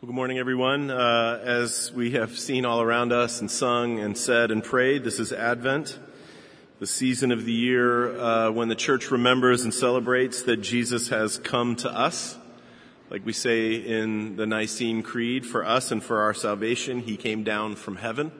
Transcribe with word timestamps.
Well, 0.00 0.06
good 0.06 0.16
morning, 0.16 0.38
everyone. 0.38 0.90
Uh, 0.90 1.42
as 1.44 1.92
we 1.92 2.12
have 2.12 2.38
seen 2.38 2.64
all 2.64 2.80
around 2.80 3.12
us 3.12 3.42
and 3.42 3.50
sung 3.50 3.98
and 3.98 4.16
said 4.16 4.50
and 4.50 4.64
prayed, 4.64 5.04
this 5.04 5.20
is 5.20 5.30
Advent, 5.30 5.98
the 6.78 6.86
season 6.86 7.30
of 7.32 7.44
the 7.44 7.52
year 7.52 8.18
uh, 8.18 8.50
when 8.50 8.68
the 8.68 8.74
church 8.74 9.10
remembers 9.10 9.62
and 9.62 9.74
celebrates 9.74 10.44
that 10.44 10.62
Jesus 10.62 11.08
has 11.08 11.36
come 11.36 11.76
to 11.76 11.90
us. 11.90 12.38
Like 13.10 13.26
we 13.26 13.34
say 13.34 13.74
in 13.74 14.36
the 14.36 14.46
Nicene 14.46 15.02
Creed, 15.02 15.44
for 15.44 15.66
us 15.66 15.92
and 15.92 16.02
for 16.02 16.22
our 16.22 16.32
salvation, 16.32 17.00
he 17.00 17.18
came 17.18 17.44
down 17.44 17.76
from 17.76 17.96
heaven. 17.96 18.32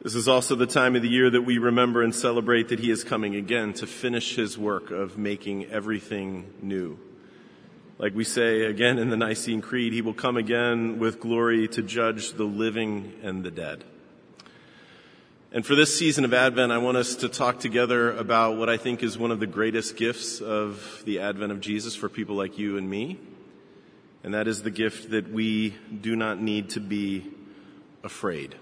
This 0.00 0.14
is 0.14 0.26
also 0.26 0.56
the 0.56 0.66
time 0.66 0.96
of 0.96 1.02
the 1.02 1.10
year 1.10 1.28
that 1.28 1.42
we 1.42 1.58
remember 1.58 2.02
and 2.02 2.14
celebrate 2.14 2.70
that 2.70 2.78
he 2.78 2.90
is 2.90 3.04
coming 3.04 3.36
again 3.36 3.74
to 3.74 3.86
finish 3.86 4.36
his 4.36 4.56
work 4.56 4.90
of 4.90 5.18
making 5.18 5.66
everything 5.66 6.50
new. 6.62 6.98
Like 8.00 8.14
we 8.14 8.24
say 8.24 8.62
again 8.62 8.98
in 8.98 9.10
the 9.10 9.16
Nicene 9.18 9.60
Creed, 9.60 9.92
he 9.92 10.00
will 10.00 10.14
come 10.14 10.38
again 10.38 10.98
with 10.98 11.20
glory 11.20 11.68
to 11.68 11.82
judge 11.82 12.32
the 12.32 12.44
living 12.44 13.12
and 13.22 13.44
the 13.44 13.50
dead. 13.50 13.84
And 15.52 15.66
for 15.66 15.74
this 15.74 15.98
season 15.98 16.24
of 16.24 16.32
Advent, 16.32 16.72
I 16.72 16.78
want 16.78 16.96
us 16.96 17.14
to 17.16 17.28
talk 17.28 17.60
together 17.60 18.16
about 18.16 18.56
what 18.56 18.70
I 18.70 18.78
think 18.78 19.02
is 19.02 19.18
one 19.18 19.30
of 19.30 19.38
the 19.38 19.46
greatest 19.46 19.98
gifts 19.98 20.40
of 20.40 21.02
the 21.04 21.20
Advent 21.20 21.52
of 21.52 21.60
Jesus 21.60 21.94
for 21.94 22.08
people 22.08 22.36
like 22.36 22.56
you 22.56 22.78
and 22.78 22.88
me. 22.88 23.18
And 24.24 24.32
that 24.32 24.48
is 24.48 24.62
the 24.62 24.70
gift 24.70 25.10
that 25.10 25.30
we 25.30 25.74
do 26.00 26.16
not 26.16 26.40
need 26.40 26.70
to 26.70 26.80
be 26.80 27.26
afraid. 28.02 28.54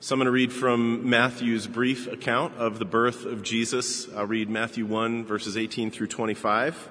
So 0.00 0.14
I'm 0.14 0.18
going 0.20 0.24
to 0.24 0.32
read 0.32 0.54
from 0.54 1.10
Matthew's 1.10 1.66
brief 1.66 2.10
account 2.10 2.54
of 2.54 2.78
the 2.78 2.86
birth 2.86 3.26
of 3.26 3.42
Jesus. 3.42 4.08
I'll 4.14 4.24
read 4.24 4.48
Matthew 4.48 4.86
1 4.86 5.26
verses 5.26 5.58
18 5.58 5.90
through 5.90 6.06
25. 6.06 6.88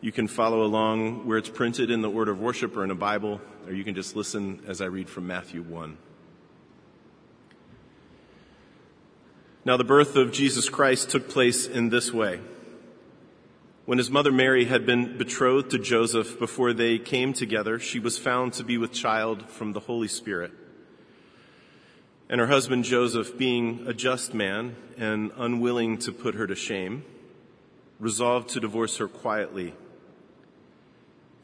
You 0.00 0.12
can 0.12 0.28
follow 0.28 0.62
along 0.62 1.26
where 1.26 1.38
it's 1.38 1.48
printed 1.48 1.90
in 1.90 2.02
the 2.02 2.10
order 2.10 2.30
of 2.30 2.40
worship 2.40 2.76
or 2.76 2.84
in 2.84 2.90
a 2.90 2.94
Bible, 2.94 3.40
or 3.66 3.72
you 3.72 3.82
can 3.82 3.94
just 3.94 4.14
listen 4.14 4.62
as 4.66 4.80
I 4.80 4.86
read 4.86 5.08
from 5.08 5.26
Matthew 5.26 5.62
1. 5.62 5.96
Now, 9.64 9.76
the 9.76 9.84
birth 9.84 10.14
of 10.14 10.30
Jesus 10.30 10.68
Christ 10.68 11.10
took 11.10 11.28
place 11.28 11.66
in 11.66 11.88
this 11.88 12.12
way. 12.12 12.40
When 13.84 13.98
his 13.98 14.10
mother 14.10 14.30
Mary 14.30 14.66
had 14.66 14.84
been 14.84 15.16
betrothed 15.16 15.70
to 15.70 15.78
Joseph 15.78 16.38
before 16.38 16.72
they 16.72 16.98
came 16.98 17.32
together, 17.32 17.78
she 17.78 17.98
was 17.98 18.18
found 18.18 18.52
to 18.54 18.64
be 18.64 18.78
with 18.78 18.92
child 18.92 19.48
from 19.48 19.72
the 19.72 19.80
Holy 19.80 20.08
Spirit. 20.08 20.52
And 22.28 22.40
her 22.40 22.48
husband 22.48 22.84
Joseph, 22.84 23.38
being 23.38 23.84
a 23.86 23.94
just 23.94 24.34
man 24.34 24.76
and 24.96 25.32
unwilling 25.36 25.98
to 25.98 26.12
put 26.12 26.34
her 26.34 26.46
to 26.46 26.54
shame, 26.54 27.04
resolved 27.98 28.50
to 28.50 28.60
divorce 28.60 28.98
her 28.98 29.08
quietly. 29.08 29.72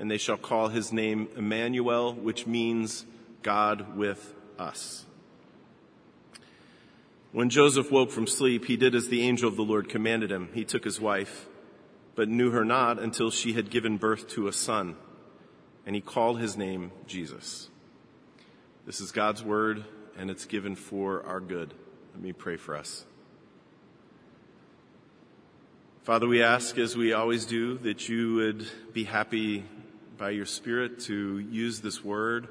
and 0.00 0.10
they 0.10 0.18
shall 0.18 0.38
call 0.38 0.68
his 0.68 0.92
name 0.92 1.28
Emmanuel, 1.36 2.14
which 2.14 2.46
means 2.46 3.04
God 3.42 3.96
with 3.96 4.34
us. 4.58 5.04
When 7.32 7.50
Joseph 7.50 7.92
woke 7.92 8.10
from 8.10 8.26
sleep, 8.26 8.64
he 8.64 8.78
did 8.78 8.94
as 8.94 9.08
the 9.08 9.22
angel 9.22 9.46
of 9.46 9.56
the 9.56 9.62
Lord 9.62 9.90
commanded 9.90 10.32
him. 10.32 10.48
He 10.54 10.64
took 10.64 10.84
his 10.84 10.98
wife, 10.98 11.46
but 12.14 12.30
knew 12.30 12.50
her 12.50 12.64
not 12.64 12.98
until 12.98 13.30
she 13.30 13.52
had 13.52 13.70
given 13.70 13.98
birth 13.98 14.26
to 14.30 14.48
a 14.48 14.52
son, 14.52 14.96
and 15.84 15.94
he 15.94 16.00
called 16.00 16.40
his 16.40 16.56
name 16.56 16.92
Jesus. 17.06 17.68
This 18.86 19.02
is 19.02 19.12
God's 19.12 19.44
word, 19.44 19.84
and 20.18 20.30
it's 20.30 20.46
given 20.46 20.76
for 20.76 21.22
our 21.26 21.40
good. 21.40 21.74
Let 22.14 22.22
me 22.22 22.32
pray 22.32 22.56
for 22.56 22.74
us. 22.74 23.04
Father, 26.04 26.26
we 26.26 26.42
ask, 26.42 26.78
as 26.78 26.96
we 26.96 27.12
always 27.12 27.44
do, 27.44 27.76
that 27.78 28.08
you 28.08 28.36
would 28.36 28.66
be 28.94 29.04
happy 29.04 29.64
by 30.20 30.28
your 30.28 30.44
Spirit 30.44 31.00
to 31.00 31.38
use 31.38 31.80
this 31.80 32.04
word 32.04 32.46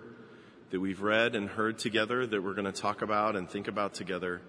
that 0.72 0.80
we've 0.80 1.04
read 1.04 1.36
and 1.36 1.48
heard 1.48 1.78
together, 1.78 2.26
that 2.26 2.44
we're 2.44 2.56
going 2.56 2.66
to 2.66 2.72
talk 2.72 3.04
about 3.04 3.36
and 3.36 3.48
think 3.48 3.68
about 3.68 3.94
together, 3.94 4.42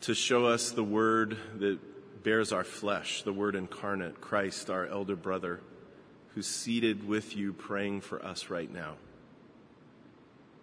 to 0.00 0.12
show 0.12 0.46
us 0.46 0.72
the 0.72 0.82
word 0.82 1.38
that 1.60 1.78
bears 2.24 2.50
our 2.50 2.64
flesh, 2.64 3.22
the 3.22 3.32
word 3.32 3.54
incarnate, 3.54 4.20
Christ, 4.20 4.68
our 4.68 4.84
elder 4.84 5.14
brother, 5.14 5.60
who's 6.34 6.48
seated 6.48 7.06
with 7.06 7.36
you 7.36 7.52
praying 7.52 8.00
for 8.00 8.20
us 8.20 8.50
right 8.50 8.70
now. 8.70 8.96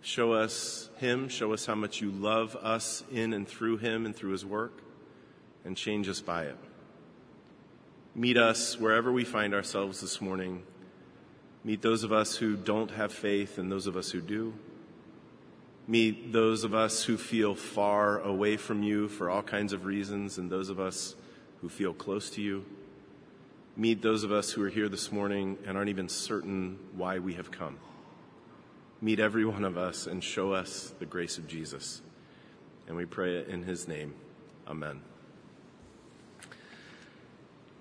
Show 0.01 0.33
us 0.33 0.89
him, 0.97 1.29
show 1.29 1.53
us 1.53 1.66
how 1.66 1.75
much 1.75 2.01
you 2.01 2.12
love 2.12 2.57
us 2.57 3.01
in 3.09 3.31
and 3.31 3.47
through 3.47 3.78
him 3.78 4.06
and 4.06 4.13
through 4.13 4.31
his 4.31 4.45
work, 4.45 4.83
and 5.63 5.78
change 5.78 6.09
us 6.09 6.19
by 6.19 6.44
it. 6.44 6.57
Meet 8.13 8.35
us 8.35 8.78
wherever 8.78 9.09
we 9.09 9.23
find 9.23 9.53
ourselves 9.53 10.01
this 10.01 10.19
morning 10.19 10.63
Meet 11.63 11.81
those 11.81 12.03
of 12.03 12.12
us 12.12 12.35
who 12.38 12.56
don't 12.56 12.91
have 12.91 13.13
faith 13.13 13.57
and 13.57 13.72
those 13.72 13.88
of 13.88 13.96
us 13.96 14.12
who 14.12 14.22
do. 14.22 14.53
Meet 15.88 16.31
those 16.31 16.63
of 16.63 16.74
us 16.74 17.03
who 17.03 17.18
feel 17.18 17.56
far 17.56 18.19
away 18.19 18.57
from 18.57 18.84
you 18.84 19.07
for 19.07 19.29
all 19.29 19.44
kinds 19.44 19.74
of 19.74 19.85
reasons 19.85 20.38
and 20.38 20.50
those 20.50 20.69
of 20.69 20.79
us 20.79 21.16
who 21.62 21.69
feel 21.69 21.94
close 21.94 22.29
to 22.31 22.41
you. 22.41 22.66
Meet 23.75 24.01
those 24.01 24.24
of 24.24 24.31
us 24.31 24.51
who 24.51 24.63
are 24.63 24.69
here 24.69 24.88
this 24.88 25.12
morning 25.12 25.57
and 25.66 25.78
aren't 25.78 25.90
even 25.90 26.09
certain 26.09 26.78
why 26.96 27.19
we 27.19 27.34
have 27.34 27.51
come. 27.51 27.78
Meet 29.01 29.19
every 29.19 29.45
one 29.45 29.66
of 29.66 29.78
us 29.78 30.06
and 30.06 30.24
show 30.24 30.53
us 30.53 30.94
the 31.00 31.06
grace 31.06 31.38
of 31.38 31.47
Jesus. 31.47 32.01
And 32.88 32.95
we 32.95 33.06
pray 33.06 33.38
it 33.38 33.47
in 33.47 33.63
his 33.63 33.88
name. 33.88 34.13
Amen. 34.68 35.01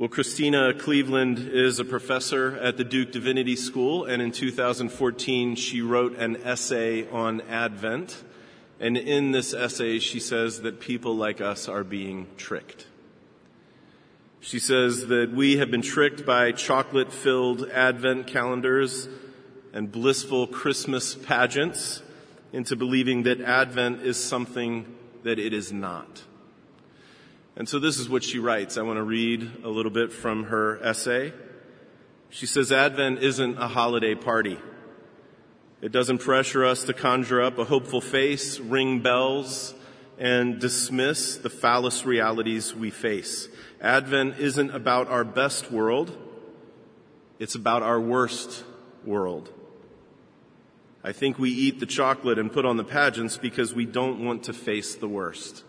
Well, 0.03 0.09
Christena 0.09 0.77
Cleveland 0.77 1.39
is 1.39 1.79
a 1.79 1.85
professor 1.85 2.57
at 2.57 2.77
the 2.77 2.83
Duke 2.83 3.13
Divinity 3.13 3.55
School, 3.55 4.05
and 4.05 4.21
in 4.21 4.33
2014 4.33 5.55
she 5.55 5.81
wrote 5.81 6.17
an 6.17 6.39
essay 6.43 7.09
on 7.09 7.41
Advent. 7.43 8.25
And 8.81 8.97
in 8.97 9.31
this 9.31 9.55
essay, 9.55 10.01
she 10.01 10.19
says 10.19 10.63
that 10.63 10.81
people 10.81 11.15
like 11.15 11.41
us 11.41 11.69
are 11.69 11.85
being 11.85 12.27
tricked. 12.37 12.89
She 14.41 14.59
says 14.59 15.07
that 15.07 15.31
we 15.31 15.59
have 15.59 15.71
been 15.71 15.83
tricked 15.83 16.27
by 16.27 16.51
chocolate 16.51 17.13
filled 17.13 17.71
Advent 17.71 18.27
calendars 18.27 19.09
and 19.73 19.93
blissful 19.93 20.49
Christmas 20.49 21.15
pageants 21.15 22.03
into 22.53 22.75
believing 22.75 23.23
that 23.23 23.41
Advent 23.41 24.03
is 24.03 24.17
something 24.17 24.85
that 25.23 25.39
it 25.39 25.53
is 25.53 25.73
not. 25.73 26.25
And 27.57 27.69
so 27.69 27.79
this 27.79 27.99
is 27.99 28.09
what 28.09 28.25
she 28.25 28.39
writes. 28.39 28.79
I 28.79 28.83
want 28.83 28.97
to 28.97 29.03
read 29.03 29.51
a 29.65 29.69
little 29.69 29.91
bit 29.91 30.13
from 30.13 30.45
her 30.45 30.83
essay. 30.83 31.33
She 32.31 32.47
says, 32.47 32.73
Advent 32.73 33.23
isn't 33.23 33.59
a 33.59 33.69
holiday 33.69 34.15
party. 34.15 34.59
It 35.83 35.93
doesn't 35.93 36.19
pressure 36.19 36.65
us 36.65 36.85
to 36.85 36.95
conjure 36.95 37.43
up 37.43 37.59
a 37.59 37.65
hopeful 37.65 38.01
face, 38.01 38.59
ring 38.59 39.01
bells, 39.01 39.75
and 40.19 40.61
dismiss 40.61 41.37
the 41.37 41.51
phallus 41.51 42.07
realities 42.07 42.75
we 42.75 42.91
face. 42.91 43.49
Advent 43.81 44.39
isn't 44.39 44.71
about 44.71 45.09
our 45.09 45.25
best 45.25 45.71
world. 45.71 46.17
It's 47.39 47.57
about 47.57 47.83
our 47.83 48.01
worst 48.01 48.65
world. 49.05 49.51
I 51.05 51.13
think 51.13 51.39
we 51.39 51.51
eat 51.51 51.81
the 51.81 51.87
chocolate 51.87 52.39
and 52.39 52.53
put 52.53 52.65
on 52.65 52.77
the 52.77 52.85
pageants 52.85 53.37
because 53.37 53.75
we 53.75 53.85
don't 53.85 54.25
want 54.25 54.45
to 54.45 54.53
face 54.53 54.95
the 54.95 55.09
worst. 55.09 55.65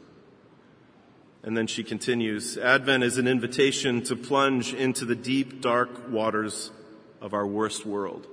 And 1.44 1.58
then 1.58 1.68
she 1.68 1.84
continues, 1.84 2.58
Advent 2.58 3.04
is 3.04 3.18
an 3.18 3.28
invitation 3.28 4.02
to 4.04 4.16
plunge 4.16 4.74
into 4.74 5.04
the 5.04 5.16
deep, 5.16 5.62
dark 5.62 6.10
waters 6.10 6.72
of 7.20 7.34
our 7.34 7.46
worst 7.46 7.86
world. 7.86 8.28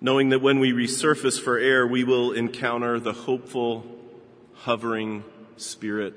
Knowing 0.00 0.30
that 0.30 0.40
when 0.40 0.60
we 0.60 0.72
resurface 0.72 1.38
for 1.38 1.58
air, 1.58 1.86
we 1.86 2.04
will 2.04 2.32
encounter 2.32 2.98
the 2.98 3.12
hopeful, 3.12 3.84
hovering 4.54 5.22
Spirit 5.58 6.14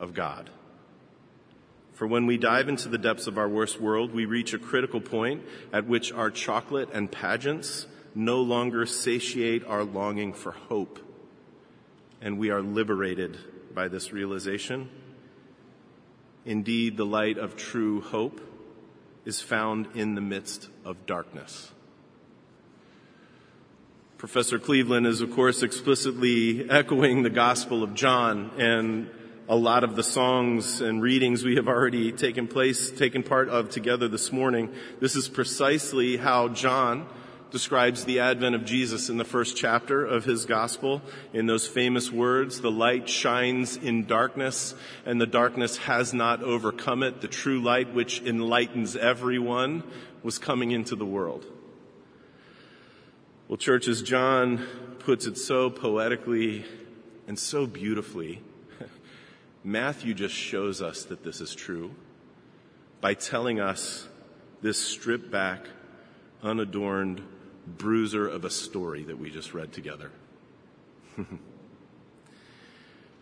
of 0.00 0.14
God. 0.14 0.48
For 1.92 2.06
when 2.06 2.24
we 2.24 2.38
dive 2.38 2.70
into 2.70 2.88
the 2.88 2.96
depths 2.96 3.26
of 3.26 3.36
our 3.36 3.48
worst 3.48 3.78
world, 3.78 4.14
we 4.14 4.24
reach 4.24 4.54
a 4.54 4.58
critical 4.58 5.00
point 5.00 5.42
at 5.74 5.86
which 5.86 6.10
our 6.10 6.30
chocolate 6.30 6.88
and 6.94 7.12
pageants 7.12 7.86
no 8.14 8.40
longer 8.40 8.86
satiate 8.86 9.66
our 9.66 9.84
longing 9.84 10.32
for 10.32 10.52
hope, 10.52 10.98
and 12.22 12.38
we 12.38 12.48
are 12.48 12.62
liberated 12.62 13.36
by 13.78 13.86
this 13.86 14.12
realization. 14.12 14.88
Indeed, 16.44 16.96
the 16.96 17.06
light 17.06 17.38
of 17.38 17.54
true 17.54 18.00
hope 18.00 18.40
is 19.24 19.40
found 19.40 19.86
in 19.94 20.16
the 20.16 20.20
midst 20.20 20.68
of 20.84 21.06
darkness. 21.06 21.70
Professor 24.16 24.58
Cleveland 24.58 25.06
is, 25.06 25.20
of 25.20 25.30
course, 25.30 25.62
explicitly 25.62 26.68
echoing 26.68 27.22
the 27.22 27.30
Gospel 27.30 27.84
of 27.84 27.94
John 27.94 28.50
and 28.58 29.10
a 29.48 29.54
lot 29.54 29.84
of 29.84 29.94
the 29.94 30.02
songs 30.02 30.80
and 30.80 31.00
readings 31.00 31.44
we 31.44 31.54
have 31.54 31.68
already 31.68 32.10
taken 32.10 32.48
place, 32.48 32.90
taken 32.90 33.22
part 33.22 33.48
of 33.48 33.70
together 33.70 34.08
this 34.08 34.32
morning. 34.32 34.74
This 34.98 35.14
is 35.14 35.28
precisely 35.28 36.16
how 36.16 36.48
John 36.48 37.06
describes 37.50 38.04
the 38.04 38.20
advent 38.20 38.54
of 38.54 38.64
Jesus 38.64 39.08
in 39.08 39.16
the 39.16 39.24
first 39.24 39.56
chapter 39.56 40.04
of 40.04 40.24
his 40.24 40.44
gospel 40.44 41.00
in 41.32 41.46
those 41.46 41.66
famous 41.66 42.10
words, 42.10 42.60
the 42.60 42.70
light 42.70 43.08
shines 43.08 43.76
in 43.76 44.06
darkness 44.06 44.74
and 45.06 45.20
the 45.20 45.26
darkness 45.26 45.78
has 45.78 46.12
not 46.12 46.42
overcome 46.42 47.02
it. 47.02 47.20
The 47.20 47.28
true 47.28 47.60
light 47.60 47.94
which 47.94 48.20
enlightens 48.20 48.96
everyone 48.96 49.82
was 50.22 50.38
coming 50.38 50.72
into 50.72 50.94
the 50.94 51.06
world. 51.06 51.46
Well, 53.48 53.56
church, 53.56 53.88
as 53.88 54.02
John 54.02 54.66
puts 54.98 55.26
it 55.26 55.38
so 55.38 55.70
poetically 55.70 56.66
and 57.26 57.38
so 57.38 57.66
beautifully, 57.66 58.42
Matthew 59.64 60.12
just 60.12 60.34
shows 60.34 60.82
us 60.82 61.04
that 61.04 61.24
this 61.24 61.40
is 61.40 61.54
true 61.54 61.92
by 63.00 63.14
telling 63.14 63.58
us 63.58 64.06
this 64.60 64.78
stripped 64.78 65.30
back, 65.30 65.66
unadorned 66.42 67.22
bruiser 67.76 68.26
of 68.26 68.44
a 68.44 68.50
story 68.50 69.02
that 69.04 69.18
we 69.18 69.30
just 69.30 69.54
read 69.54 69.72
together. 69.72 70.10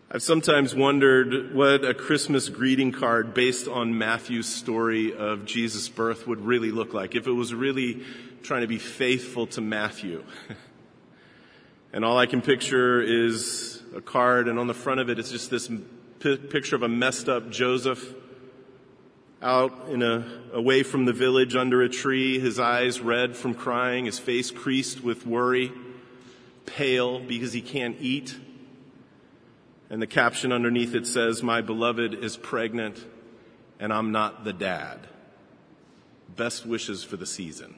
I've 0.09 0.23
sometimes 0.23 0.73
wondered 0.73 1.53
what 1.53 1.83
a 1.83 1.93
Christmas 1.93 2.47
greeting 2.47 2.93
card 2.93 3.33
based 3.33 3.67
on 3.67 3.97
Matthew's 3.97 4.47
story 4.47 5.13
of 5.13 5.43
Jesus' 5.43 5.89
birth 5.89 6.25
would 6.25 6.39
really 6.39 6.71
look 6.71 6.93
like. 6.93 7.13
If 7.13 7.27
it 7.27 7.33
was 7.33 7.53
really 7.53 8.05
trying 8.41 8.61
to 8.61 8.67
be 8.67 8.77
faithful 8.77 9.47
to 9.47 9.59
Matthew. 9.59 10.23
and 11.93 12.05
all 12.05 12.17
I 12.17 12.25
can 12.25 12.41
picture 12.41 13.01
is 13.01 13.81
a 13.93 13.99
card, 13.99 14.47
and 14.47 14.57
on 14.57 14.67
the 14.67 14.73
front 14.73 15.01
of 15.01 15.09
it, 15.09 15.19
it's 15.19 15.29
just 15.29 15.49
this 15.49 15.69
p- 16.19 16.37
picture 16.37 16.77
of 16.77 16.83
a 16.83 16.87
messed 16.87 17.27
up 17.27 17.49
Joseph 17.49 18.13
out 19.41 19.89
in 19.89 20.01
a, 20.01 20.25
away 20.53 20.83
from 20.83 21.05
the 21.05 21.13
village 21.13 21.55
under 21.55 21.81
a 21.81 21.89
tree, 21.89 22.39
his 22.39 22.59
eyes 22.59 22.99
red 22.99 23.35
from 23.35 23.53
crying, 23.53 24.05
his 24.05 24.19
face 24.19 24.51
creased 24.51 25.03
with 25.03 25.25
worry, 25.25 25.71
pale 26.65 27.19
because 27.19 27.53
he 27.53 27.61
can't 27.61 27.97
eat. 27.99 28.35
And 29.89 30.01
the 30.01 30.07
caption 30.07 30.51
underneath 30.51 30.95
it 30.95 31.07
says, 31.07 31.43
My 31.43 31.61
beloved 31.61 32.13
is 32.13 32.35
pregnant 32.35 33.05
and 33.79 33.93
I'm 33.93 34.11
not 34.11 34.43
the 34.43 34.53
dad. 34.53 35.07
Best 36.35 36.65
wishes 36.65 37.03
for 37.03 37.17
the 37.17 37.25
season. 37.25 37.75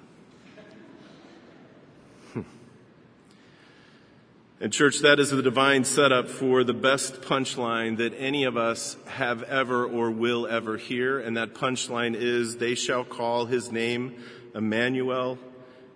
And 4.61 4.73
church, 4.73 4.99
that 4.99 5.21
is 5.21 5.29
the 5.29 5.41
divine 5.41 5.85
setup 5.85 6.27
for 6.27 6.65
the 6.65 6.73
best 6.73 7.21
punchline 7.21 7.95
that 7.97 8.13
any 8.17 8.43
of 8.43 8.57
us 8.57 8.97
have 9.05 9.41
ever 9.43 9.85
or 9.85 10.11
will 10.11 10.45
ever 10.47 10.75
hear. 10.75 11.17
And 11.17 11.37
that 11.37 11.53
punchline 11.53 12.13
is, 12.13 12.57
they 12.57 12.75
shall 12.75 13.05
call 13.05 13.45
his 13.45 13.71
name 13.71 14.21
Emmanuel, 14.53 15.37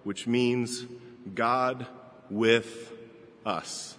which 0.05 0.27
means 0.27 0.85
God 1.35 1.85
with 2.29 2.93
us. 3.45 3.97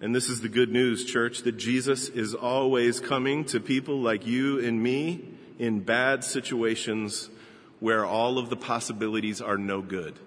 And 0.00 0.14
this 0.14 0.30
is 0.30 0.40
the 0.40 0.48
good 0.48 0.72
news, 0.72 1.04
church, 1.04 1.42
that 1.42 1.58
Jesus 1.58 2.08
is 2.08 2.34
always 2.34 2.98
coming 2.98 3.44
to 3.46 3.60
people 3.60 4.00
like 4.00 4.26
you 4.26 4.58
and 4.64 4.82
me 4.82 5.22
in 5.58 5.80
bad 5.80 6.24
situations 6.24 7.28
where 7.78 8.06
all 8.06 8.38
of 8.38 8.48
the 8.48 8.56
possibilities 8.56 9.42
are 9.42 9.58
no 9.58 9.82
good 9.82 10.18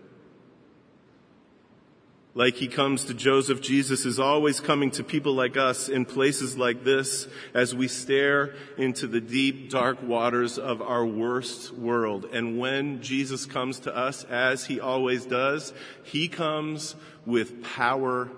like 2.36 2.56
he 2.56 2.68
comes 2.68 3.06
to 3.06 3.14
Joseph, 3.14 3.60
Jesus 3.60 4.06
is 4.06 4.20
always 4.20 4.60
coming 4.60 4.92
to 4.92 5.04
people 5.04 5.34
like 5.34 5.58
us 5.58 5.90
in 5.90 6.06
places 6.06 6.58
like 6.58 6.84
this 6.84 7.28
as 7.54 7.74
we 7.74 7.88
stare 7.88 8.54
into 8.78 9.08
the 9.08 9.20
deep, 9.20 9.70
dark 9.70 10.02
waters 10.04 10.60
of 10.60 10.82
our 10.82 11.06
worst 11.06 11.74
world. 11.74 12.26
And 12.32 12.60
when 12.60 13.02
Jesus 13.02 13.46
comes 13.46 13.80
to 13.80 13.96
us, 13.96 14.24
as 14.26 14.66
he 14.66 14.80
always 14.80 15.26
does, 15.26 15.74
he 16.04 16.28
comes 16.28 16.96
with 17.26 17.64
power 17.64 18.30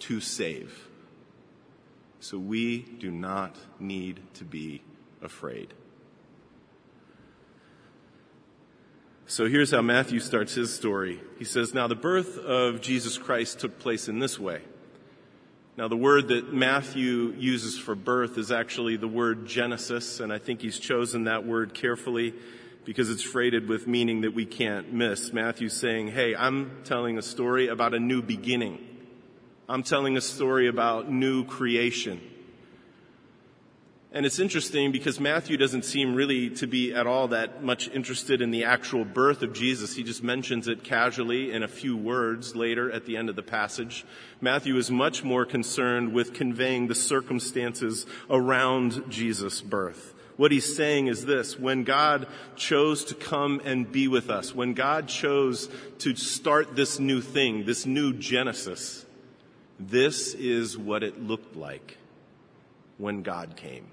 to 0.00 0.20
save. 0.20 0.88
So 2.20 2.38
we 2.38 2.82
do 2.82 3.10
not 3.10 3.56
need 3.80 4.20
to 4.34 4.44
be 4.44 4.82
afraid. 5.20 5.74
So 9.32 9.48
here's 9.48 9.70
how 9.70 9.80
Matthew 9.80 10.20
starts 10.20 10.52
his 10.52 10.74
story. 10.74 11.18
He 11.38 11.46
says, 11.46 11.72
Now 11.72 11.86
the 11.86 11.94
birth 11.94 12.36
of 12.36 12.82
Jesus 12.82 13.16
Christ 13.16 13.60
took 13.60 13.78
place 13.78 14.06
in 14.06 14.18
this 14.18 14.38
way. 14.38 14.60
Now 15.74 15.88
the 15.88 15.96
word 15.96 16.28
that 16.28 16.52
Matthew 16.52 17.34
uses 17.38 17.78
for 17.78 17.94
birth 17.94 18.36
is 18.36 18.52
actually 18.52 18.98
the 18.98 19.08
word 19.08 19.46
Genesis, 19.46 20.20
and 20.20 20.30
I 20.30 20.36
think 20.36 20.60
he's 20.60 20.78
chosen 20.78 21.24
that 21.24 21.46
word 21.46 21.72
carefully 21.72 22.34
because 22.84 23.08
it's 23.08 23.22
freighted 23.22 23.70
with 23.70 23.86
meaning 23.86 24.20
that 24.20 24.34
we 24.34 24.44
can't 24.44 24.92
miss. 24.92 25.32
Matthew's 25.32 25.72
saying, 25.72 26.08
Hey, 26.08 26.36
I'm 26.36 26.82
telling 26.84 27.16
a 27.16 27.22
story 27.22 27.68
about 27.68 27.94
a 27.94 27.98
new 27.98 28.20
beginning. 28.20 28.86
I'm 29.66 29.82
telling 29.82 30.18
a 30.18 30.20
story 30.20 30.68
about 30.68 31.10
new 31.10 31.46
creation. 31.46 32.20
And 34.14 34.26
it's 34.26 34.38
interesting 34.38 34.92
because 34.92 35.18
Matthew 35.18 35.56
doesn't 35.56 35.86
seem 35.86 36.14
really 36.14 36.50
to 36.50 36.66
be 36.66 36.92
at 36.92 37.06
all 37.06 37.28
that 37.28 37.62
much 37.62 37.88
interested 37.88 38.42
in 38.42 38.50
the 38.50 38.64
actual 38.64 39.06
birth 39.06 39.40
of 39.40 39.54
Jesus. 39.54 39.96
He 39.96 40.02
just 40.02 40.22
mentions 40.22 40.68
it 40.68 40.84
casually 40.84 41.50
in 41.50 41.62
a 41.62 41.68
few 41.68 41.96
words 41.96 42.54
later 42.54 42.92
at 42.92 43.06
the 43.06 43.16
end 43.16 43.30
of 43.30 43.36
the 43.36 43.42
passage. 43.42 44.04
Matthew 44.38 44.76
is 44.76 44.90
much 44.90 45.24
more 45.24 45.46
concerned 45.46 46.12
with 46.12 46.34
conveying 46.34 46.88
the 46.88 46.94
circumstances 46.94 48.04
around 48.28 49.02
Jesus' 49.08 49.62
birth. 49.62 50.12
What 50.36 50.52
he's 50.52 50.76
saying 50.76 51.06
is 51.06 51.24
this, 51.24 51.58
when 51.58 51.84
God 51.84 52.26
chose 52.54 53.04
to 53.06 53.14
come 53.14 53.62
and 53.64 53.90
be 53.90 54.08
with 54.08 54.28
us, 54.28 54.54
when 54.54 54.74
God 54.74 55.08
chose 55.08 55.70
to 56.00 56.14
start 56.16 56.76
this 56.76 56.98
new 56.98 57.22
thing, 57.22 57.64
this 57.64 57.86
new 57.86 58.12
Genesis, 58.12 59.06
this 59.80 60.34
is 60.34 60.76
what 60.76 61.02
it 61.02 61.22
looked 61.22 61.56
like 61.56 61.96
when 62.98 63.22
God 63.22 63.56
came. 63.56 63.86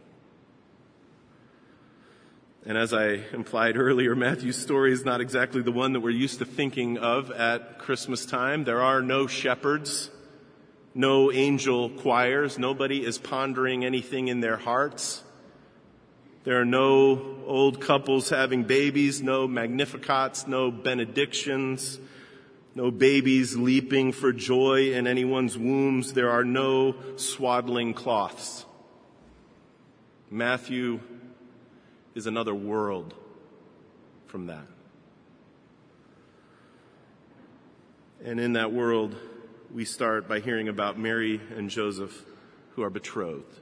And 2.66 2.78
as 2.78 2.94
I 2.94 3.22
implied 3.32 3.78
earlier, 3.78 4.16
Matthew's 4.16 4.58
story 4.58 4.92
is 4.92 5.06
not 5.06 5.22
exactly 5.22 5.62
the 5.62 5.72
one 5.72 5.94
that 5.94 6.02
we're 6.02 6.10
used 6.10 6.40
to 6.40 6.46
thinking 6.46 6.98
of 6.98 7.32
at 7.32 7.80
Christmas 7.80 8.26
time. 8.26 8.66
There 8.66 8.82
are 8.82 9.02
no 9.02 9.28
shepherds, 9.28 10.12
no 10.94 11.32
angel 11.32 11.90
choirs. 11.90 12.60
Nobody 12.60 13.06
is 13.06 13.18
pondering 13.18 13.86
anything 13.86 14.28
in 14.28 14.42
their 14.42 14.58
hearts. 14.58 15.24
There 16.44 16.60
are 16.60 16.66
no 16.66 17.38
old 17.46 17.80
couples 17.80 18.30
having 18.30 18.64
babies, 18.64 19.22
no 19.22 19.48
magnificats, 19.48 20.46
no 20.46 20.70
benedictions, 20.70 21.98
no 22.76 22.92
babies 22.92 23.56
leaping 23.56 24.12
for 24.12 24.34
joy 24.34 24.92
in 24.92 25.08
anyone's 25.08 25.58
wombs. 25.58 26.12
There 26.12 26.30
are 26.30 26.44
no 26.44 26.96
swaddling 27.16 27.94
cloths. 27.94 28.66
Matthew 30.30 31.00
is 32.20 32.28
another 32.28 32.54
world 32.54 33.14
from 34.28 34.48
that. 34.48 34.68
And 38.22 38.42
in 38.42 38.54
that 38.54 38.74
world, 38.74 39.16
we 39.74 39.86
start 39.86 40.28
by 40.28 40.42
hearing 40.42 40.68
about 40.68 41.00
Mary 41.00 41.40
and 41.56 41.70
Joseph 41.70 42.26
who 42.72 42.84
are 42.84 42.90
betrothed. 42.90 43.62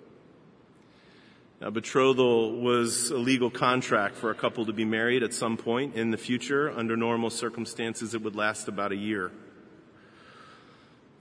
Now, 1.62 1.70
betrothal 1.70 2.60
was 2.60 3.12
a 3.12 3.18
legal 3.18 3.52
contract 3.52 4.16
for 4.16 4.32
a 4.32 4.36
couple 4.36 4.66
to 4.66 4.74
be 4.74 4.86
married 4.86 5.22
at 5.22 5.36
some 5.36 5.56
point 5.56 5.94
in 5.94 6.10
the 6.10 6.18
future. 6.18 6.72
Under 6.72 6.98
normal 6.98 7.30
circumstances, 7.30 8.16
it 8.16 8.24
would 8.24 8.36
last 8.36 8.68
about 8.68 8.92
a 8.92 8.96
year. 8.96 9.32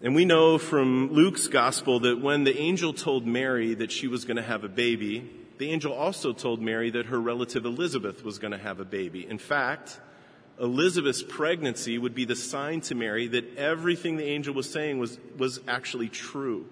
And 0.02 0.14
we 0.14 0.24
know 0.24 0.56
from 0.56 1.12
Luke's 1.12 1.48
gospel 1.48 2.00
that 2.00 2.18
when 2.18 2.44
the 2.44 2.56
angel 2.56 2.94
told 2.94 3.26
Mary 3.26 3.74
that 3.74 3.92
she 3.92 4.08
was 4.08 4.24
going 4.24 4.38
to 4.38 4.42
have 4.42 4.64
a 4.64 4.70
baby, 4.70 5.30
the 5.58 5.70
angel 5.70 5.92
also 5.92 6.32
told 6.32 6.60
Mary 6.60 6.90
that 6.90 7.06
her 7.06 7.20
relative 7.20 7.64
Elizabeth 7.64 8.24
was 8.24 8.38
going 8.38 8.52
to 8.52 8.58
have 8.58 8.80
a 8.80 8.84
baby. 8.84 9.26
In 9.26 9.38
fact, 9.38 10.00
Elizabeth's 10.60 11.22
pregnancy 11.22 11.98
would 11.98 12.14
be 12.14 12.24
the 12.24 12.36
sign 12.36 12.80
to 12.82 12.94
Mary 12.94 13.26
that 13.28 13.56
everything 13.56 14.16
the 14.16 14.24
angel 14.24 14.54
was 14.54 14.70
saying 14.70 14.98
was, 14.98 15.18
was 15.36 15.60
actually 15.68 16.08
true. 16.08 16.66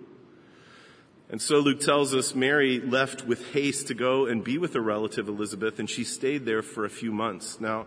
And 1.30 1.40
so 1.40 1.58
Luke 1.58 1.80
tells 1.80 2.14
us 2.14 2.34
Mary 2.34 2.80
left 2.80 3.26
with 3.26 3.52
haste 3.52 3.88
to 3.88 3.94
go 3.94 4.26
and 4.26 4.44
be 4.44 4.58
with 4.58 4.74
her 4.74 4.80
relative 4.80 5.28
Elizabeth, 5.28 5.78
and 5.78 5.88
she 5.88 6.04
stayed 6.04 6.44
there 6.44 6.62
for 6.62 6.84
a 6.84 6.90
few 6.90 7.12
months. 7.12 7.60
Now, 7.60 7.86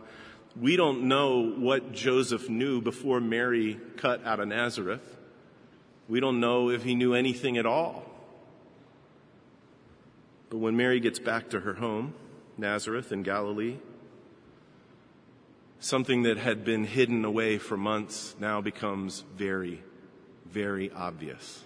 we 0.60 0.76
don't 0.76 1.04
know 1.04 1.52
what 1.52 1.94
Joseph 1.94 2.50
knew 2.50 2.82
before 2.82 3.20
Mary 3.20 3.80
cut 3.98 4.26
out 4.26 4.40
of 4.40 4.48
Nazareth. 4.48 5.16
We 6.08 6.20
don't 6.20 6.40
know 6.40 6.70
if 6.70 6.84
he 6.84 6.96
knew 6.96 7.14
anything 7.14 7.58
at 7.58 7.66
all. 7.66 8.06
But 10.50 10.58
when 10.58 10.78
Mary 10.78 11.00
gets 11.00 11.20
back 11.20 11.50
to 11.50 11.62
her 11.62 11.76
home, 11.76 12.14
Nazareth 12.58 13.12
in 13.12 13.24
Galilee, 13.24 13.78
Something 15.80 16.24
that 16.24 16.38
had 16.38 16.66
been 16.66 16.86
hidden 16.86 17.24
away 17.24 17.60
for 17.60 17.78
months 17.78 18.36
now 18.40 18.62
becomes 18.62 19.24
very, 19.36 19.84
very 20.46 20.92
obvious. 20.92 21.64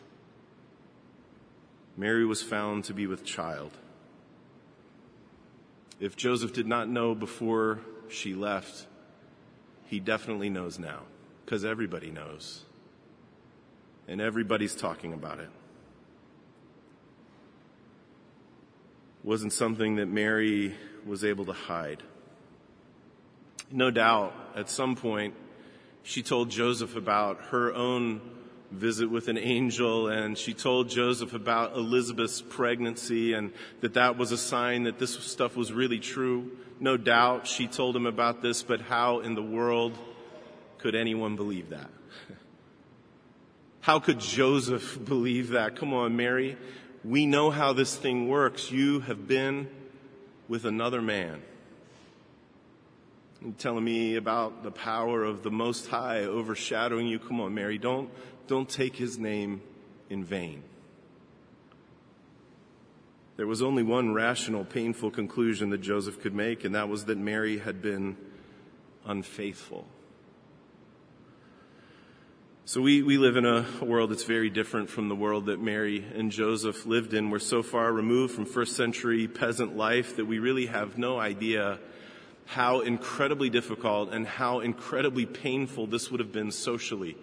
Mary 1.95 2.25
was 2.25 2.43
found 2.43 2.83
to 2.85 2.93
be 2.93 3.07
with 3.07 3.23
child. 3.23 3.71
If 5.99 6.17
Joseph 6.17 6.51
did 6.51 6.67
not 6.67 6.89
know 6.89 7.15
before 7.15 7.79
she 8.09 8.33
left, 8.33 8.87
he 9.85 9.99
definitely 9.99 10.49
knows 10.49 10.77
now, 10.77 11.03
because 11.45 11.63
everybody 11.63 12.11
knows. 12.11 12.65
And 14.07 14.19
everybody's 14.19 14.75
talking 14.75 15.13
about 15.13 15.39
it. 15.39 15.49
Wasn't 19.23 19.53
something 19.53 19.97
that 19.97 20.07
Mary 20.07 20.75
was 21.05 21.23
able 21.23 21.45
to 21.45 21.53
hide. 21.53 22.03
No 23.71 23.91
doubt, 23.91 24.33
at 24.55 24.69
some 24.69 24.95
point, 24.95 25.35
she 26.03 26.23
told 26.23 26.49
Joseph 26.49 26.95
about 26.95 27.39
her 27.51 27.73
own 27.73 28.21
visit 28.71 29.09
with 29.09 29.27
an 29.27 29.37
angel 29.37 30.07
and 30.07 30.37
she 30.37 30.53
told 30.53 30.89
Joseph 30.89 31.33
about 31.33 31.75
Elizabeth's 31.75 32.41
pregnancy 32.41 33.33
and 33.33 33.51
that 33.81 33.93
that 33.95 34.17
was 34.17 34.31
a 34.31 34.37
sign 34.37 34.83
that 34.83 34.97
this 34.97 35.13
stuff 35.19 35.55
was 35.55 35.71
really 35.71 35.99
true. 35.99 36.51
No 36.79 36.97
doubt 36.97 37.47
she 37.47 37.67
told 37.67 37.95
him 37.95 38.05
about 38.05 38.41
this, 38.41 38.63
but 38.63 38.81
how 38.81 39.19
in 39.19 39.35
the 39.35 39.43
world 39.43 39.97
could 40.79 40.95
anyone 40.95 41.35
believe 41.35 41.69
that? 41.69 41.89
How 43.81 43.99
could 43.99 44.19
Joseph 44.19 44.99
believe 45.05 45.49
that? 45.49 45.75
Come 45.75 45.93
on, 45.93 46.15
Mary. 46.15 46.57
We 47.03 47.25
know 47.25 47.49
how 47.49 47.73
this 47.73 47.95
thing 47.95 48.27
works. 48.27 48.71
You 48.71 48.99
have 49.01 49.27
been 49.27 49.69
with 50.47 50.65
another 50.65 51.01
man. 51.01 51.41
You're 53.41 53.53
telling 53.53 53.83
me 53.83 54.15
about 54.15 54.61
the 54.63 54.69
power 54.71 55.23
of 55.23 55.41
the 55.41 55.49
Most 55.49 55.87
High 55.87 56.19
overshadowing 56.19 57.07
you. 57.07 57.17
Come 57.17 57.41
on, 57.41 57.55
Mary. 57.55 57.79
Don't, 57.79 58.11
don't 58.45 58.69
take 58.69 58.95
his 58.95 59.17
name 59.17 59.61
in 60.09 60.23
vain. 60.23 60.61
There 63.37 63.47
was 63.47 63.63
only 63.63 63.81
one 63.81 64.13
rational, 64.13 64.63
painful 64.63 65.09
conclusion 65.09 65.71
that 65.71 65.81
Joseph 65.81 66.21
could 66.21 66.35
make, 66.35 66.63
and 66.63 66.75
that 66.75 66.87
was 66.87 67.05
that 67.05 67.17
Mary 67.17 67.57
had 67.57 67.81
been 67.81 68.15
unfaithful. 69.05 69.87
So 72.65 72.79
we, 72.81 73.01
we 73.01 73.17
live 73.17 73.37
in 73.37 73.45
a, 73.45 73.65
world 73.81 74.11
that's 74.11 74.23
very 74.23 74.49
different 74.49 74.89
from 74.89 75.09
the 75.09 75.15
world 75.15 75.47
that 75.47 75.59
Mary 75.59 76.05
and 76.15 76.31
Joseph 76.31 76.85
lived 76.85 77.13
in. 77.13 77.29
We're 77.29 77.39
so 77.39 77.63
far 77.63 77.91
removed 77.91 78.33
from 78.33 78.45
first 78.45 78.75
century 78.75 79.27
peasant 79.27 79.75
life 79.75 80.15
that 80.15 80.25
we 80.25 80.39
really 80.39 80.67
have 80.67 80.97
no 80.97 81.19
idea 81.19 81.79
how 82.45 82.81
incredibly 82.81 83.49
difficult 83.49 84.13
and 84.13 84.27
how 84.27 84.59
incredibly 84.59 85.25
painful 85.25 85.87
this 85.87 86.11
would 86.11 86.19
have 86.19 86.31
been 86.31 86.51
socially 86.51 87.17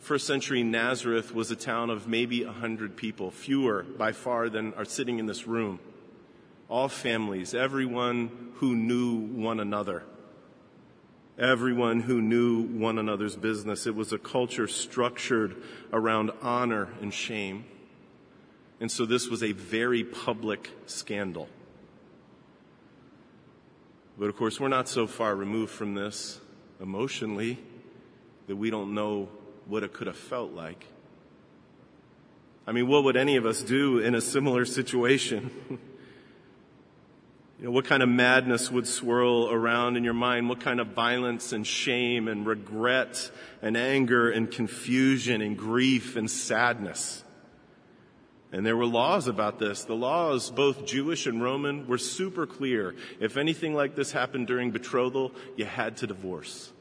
First 0.00 0.26
century 0.26 0.62
Nazareth 0.62 1.34
was 1.34 1.50
a 1.50 1.56
town 1.56 1.90
of 1.90 2.08
maybe 2.08 2.42
a 2.42 2.50
hundred 2.50 2.96
people, 2.96 3.30
fewer 3.30 3.82
by 3.82 4.12
far 4.12 4.48
than 4.48 4.72
are 4.74 4.86
sitting 4.86 5.18
in 5.18 5.26
this 5.26 5.46
room. 5.46 5.78
All 6.70 6.88
families, 6.88 7.54
everyone 7.54 8.52
who 8.56 8.74
knew 8.74 9.18
one 9.18 9.60
another. 9.60 10.02
Everyone 11.40 12.00
who 12.00 12.20
knew 12.20 12.60
one 12.64 12.98
another's 12.98 13.34
business. 13.34 13.86
It 13.86 13.94
was 13.94 14.12
a 14.12 14.18
culture 14.18 14.68
structured 14.68 15.56
around 15.90 16.32
honor 16.42 16.88
and 17.00 17.14
shame. 17.14 17.64
And 18.78 18.92
so 18.92 19.06
this 19.06 19.28
was 19.28 19.42
a 19.42 19.52
very 19.52 20.04
public 20.04 20.70
scandal. 20.84 21.48
But 24.18 24.26
of 24.26 24.36
course, 24.36 24.60
we're 24.60 24.68
not 24.68 24.86
so 24.86 25.06
far 25.06 25.34
removed 25.34 25.72
from 25.72 25.94
this 25.94 26.38
emotionally 26.78 27.58
that 28.46 28.56
we 28.56 28.68
don't 28.68 28.92
know 28.92 29.30
what 29.64 29.82
it 29.82 29.94
could 29.94 30.08
have 30.08 30.16
felt 30.16 30.52
like. 30.52 30.84
I 32.66 32.72
mean, 32.72 32.86
what 32.86 33.04
would 33.04 33.16
any 33.16 33.36
of 33.36 33.46
us 33.46 33.62
do 33.62 33.98
in 33.98 34.14
a 34.14 34.20
similar 34.20 34.66
situation? 34.66 35.78
you 37.60 37.66
know, 37.66 37.72
what 37.72 37.84
kind 37.84 38.02
of 38.02 38.08
madness 38.08 38.70
would 38.70 38.88
swirl 38.88 39.50
around 39.50 39.98
in 39.98 40.04
your 40.04 40.14
mind? 40.14 40.48
What 40.48 40.60
kind 40.60 40.80
of 40.80 40.88
violence 40.88 41.52
and 41.52 41.66
shame 41.66 42.26
and 42.26 42.46
regret 42.46 43.30
and 43.60 43.76
anger 43.76 44.30
and 44.30 44.50
confusion 44.50 45.42
and 45.42 45.58
grief 45.58 46.16
and 46.16 46.30
sadness? 46.30 47.22
And 48.50 48.64
there 48.64 48.78
were 48.78 48.86
laws 48.86 49.28
about 49.28 49.58
this. 49.58 49.84
The 49.84 49.94
laws, 49.94 50.50
both 50.50 50.86
Jewish 50.86 51.26
and 51.26 51.42
Roman, 51.42 51.86
were 51.86 51.98
super 51.98 52.46
clear. 52.46 52.94
If 53.20 53.36
anything 53.36 53.74
like 53.74 53.94
this 53.94 54.10
happened 54.10 54.46
during 54.46 54.70
betrothal, 54.70 55.32
you 55.56 55.66
had 55.66 55.98
to 55.98 56.06
divorce. 56.06 56.72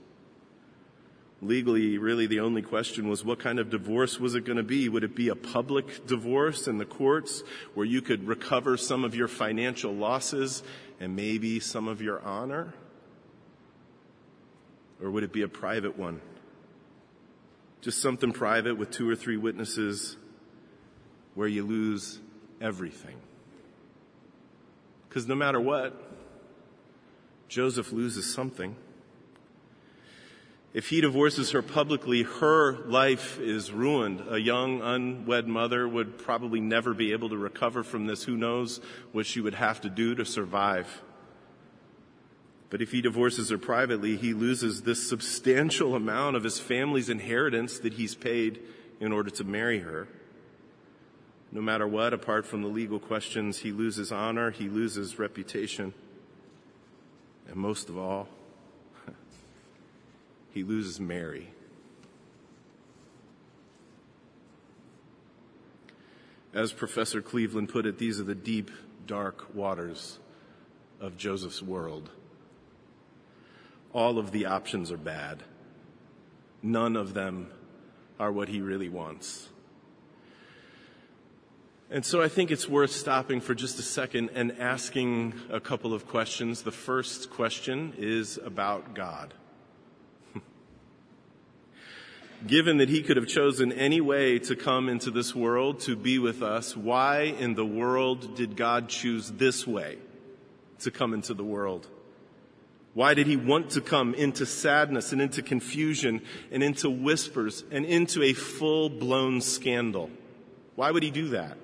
Legally, 1.41 1.97
really 1.97 2.27
the 2.27 2.41
only 2.41 2.61
question 2.61 3.07
was 3.07 3.23
what 3.23 3.39
kind 3.39 3.59
of 3.59 3.69
divorce 3.69 4.19
was 4.19 4.35
it 4.35 4.43
going 4.43 4.57
to 4.57 4.63
be? 4.63 4.89
Would 4.89 5.05
it 5.05 5.15
be 5.15 5.29
a 5.29 5.35
public 5.35 6.05
divorce 6.05 6.67
in 6.67 6.77
the 6.77 6.85
courts 6.85 7.43
where 7.75 7.85
you 7.85 8.01
could 8.01 8.27
recover 8.27 8.75
some 8.75 9.05
of 9.05 9.15
your 9.15 9.29
financial 9.29 9.93
losses 9.93 10.63
and 10.99 11.15
maybe 11.15 11.61
some 11.61 11.87
of 11.87 12.01
your 12.01 12.21
honor? 12.21 12.73
Or 15.01 15.09
would 15.09 15.23
it 15.23 15.31
be 15.31 15.43
a 15.43 15.47
private 15.47 15.97
one? 15.97 16.19
Just 17.79 18.01
something 18.01 18.33
private 18.33 18.77
with 18.77 18.91
two 18.91 19.09
or 19.09 19.15
three 19.15 19.37
witnesses 19.37 20.17
where 21.35 21.47
you 21.47 21.65
lose 21.65 22.19
everything. 22.59 23.15
Because 25.07 25.25
no 25.25 25.35
matter 25.35 25.61
what, 25.61 25.93
Joseph 27.47 27.93
loses 27.93 28.31
something. 28.31 28.75
If 30.71 30.89
he 30.89 31.01
divorces 31.01 31.51
her 31.51 31.63
publicly, 31.63 32.21
her 32.23 32.77
life 32.85 33.39
is 33.39 33.71
ruined. 33.71 34.23
A 34.29 34.37
young, 34.37 34.81
unwed 34.81 35.47
mother 35.47 35.87
would 35.87 36.19
probably 36.19 36.59
never 36.59 36.93
be 36.93 37.11
able 37.11 37.29
to 37.29 37.37
recover 37.37 37.83
from 37.83 38.05
this. 38.05 38.23
Who 38.23 38.37
knows 38.37 38.79
what 39.11 39.25
she 39.25 39.41
would 39.41 39.55
have 39.55 39.81
to 39.81 39.89
do 39.89 40.13
to 40.13 40.25
survive. 40.25 41.01
But 42.69 42.83
if 42.83 42.91
he 42.91 43.01
divorces 43.01 43.49
her 43.49 43.57
privately, 43.57 44.15
he 44.15 44.35
loses 44.35 44.83
this 44.83 45.09
substantial 45.09 45.95
amount 45.95 46.35
of 46.35 46.43
his 46.43 46.59
family's 46.59 47.09
inheritance 47.09 47.79
that 47.79 47.93
he's 47.93 48.13
paid 48.13 48.59
in 48.99 49.11
order 49.11 49.31
to 49.31 49.43
marry 49.43 49.79
her. 49.79 50.07
No 51.51 51.61
matter 51.61 51.87
what, 51.87 52.13
apart 52.13 52.45
from 52.45 52.61
the 52.61 52.67
legal 52.67 52.99
questions, 52.99 53.57
he 53.57 53.71
loses 53.71 54.11
honor, 54.11 54.51
he 54.51 54.69
loses 54.69 55.17
reputation, 55.17 55.95
and 57.47 57.55
most 57.55 57.89
of 57.89 57.97
all, 57.97 58.27
he 60.51 60.63
loses 60.63 60.99
Mary. 60.99 61.53
As 66.53 66.73
Professor 66.73 67.21
Cleveland 67.21 67.69
put 67.69 67.85
it, 67.85 67.99
these 67.99 68.19
are 68.19 68.23
the 68.23 68.35
deep, 68.35 68.71
dark 69.05 69.53
waters 69.53 70.19
of 70.99 71.15
Joseph's 71.15 71.61
world. 71.61 72.09
All 73.93 74.17
of 74.17 74.31
the 74.31 74.47
options 74.47 74.91
are 74.91 74.97
bad. 74.97 75.43
None 76.61 76.95
of 76.95 77.13
them 77.13 77.51
are 78.19 78.31
what 78.31 78.49
he 78.49 78.61
really 78.61 78.89
wants. 78.89 79.49
And 81.91 82.05
so 82.05 82.21
I 82.21 82.27
think 82.27 82.51
it's 82.51 82.67
worth 82.67 82.91
stopping 82.91 83.41
for 83.41 83.55
just 83.55 83.79
a 83.79 83.83
second 83.83 84.29
and 84.35 84.51
asking 84.59 85.33
a 85.49 85.59
couple 85.59 85.93
of 85.93 86.07
questions. 86.07 86.61
The 86.61 86.71
first 86.71 87.29
question 87.29 87.93
is 87.97 88.37
about 88.37 88.93
God 88.93 89.33
given 92.47 92.77
that 92.77 92.89
he 92.89 93.03
could 93.03 93.17
have 93.17 93.27
chosen 93.27 93.71
any 93.71 94.01
way 94.01 94.39
to 94.39 94.55
come 94.55 94.89
into 94.89 95.11
this 95.11 95.35
world 95.35 95.79
to 95.81 95.95
be 95.95 96.19
with 96.19 96.41
us, 96.41 96.75
why 96.75 97.21
in 97.21 97.55
the 97.55 97.65
world 97.65 98.35
did 98.35 98.55
God 98.55 98.89
choose 98.89 99.31
this 99.31 99.67
way 99.67 99.97
to 100.79 100.91
come 100.91 101.13
into 101.13 101.33
the 101.33 101.43
world? 101.43 101.87
Why 102.93 103.13
did 103.13 103.27
he 103.27 103.37
want 103.37 103.71
to 103.71 103.81
come 103.81 104.13
into 104.13 104.45
sadness 104.45 105.11
and 105.11 105.21
into 105.21 105.41
confusion 105.41 106.21
and 106.51 106.63
into 106.63 106.89
whispers 106.89 107.63
and 107.71 107.85
into 107.85 108.23
a 108.23 108.33
full 108.33 108.89
blown 108.89 109.41
scandal? 109.41 110.09
Why 110.75 110.91
would 110.91 111.03
he 111.03 111.11
do 111.11 111.29
that? 111.29 111.57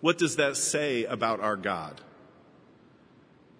What 0.00 0.18
does 0.18 0.36
that 0.36 0.56
say 0.56 1.04
about 1.04 1.40
our 1.40 1.56
God? 1.56 2.00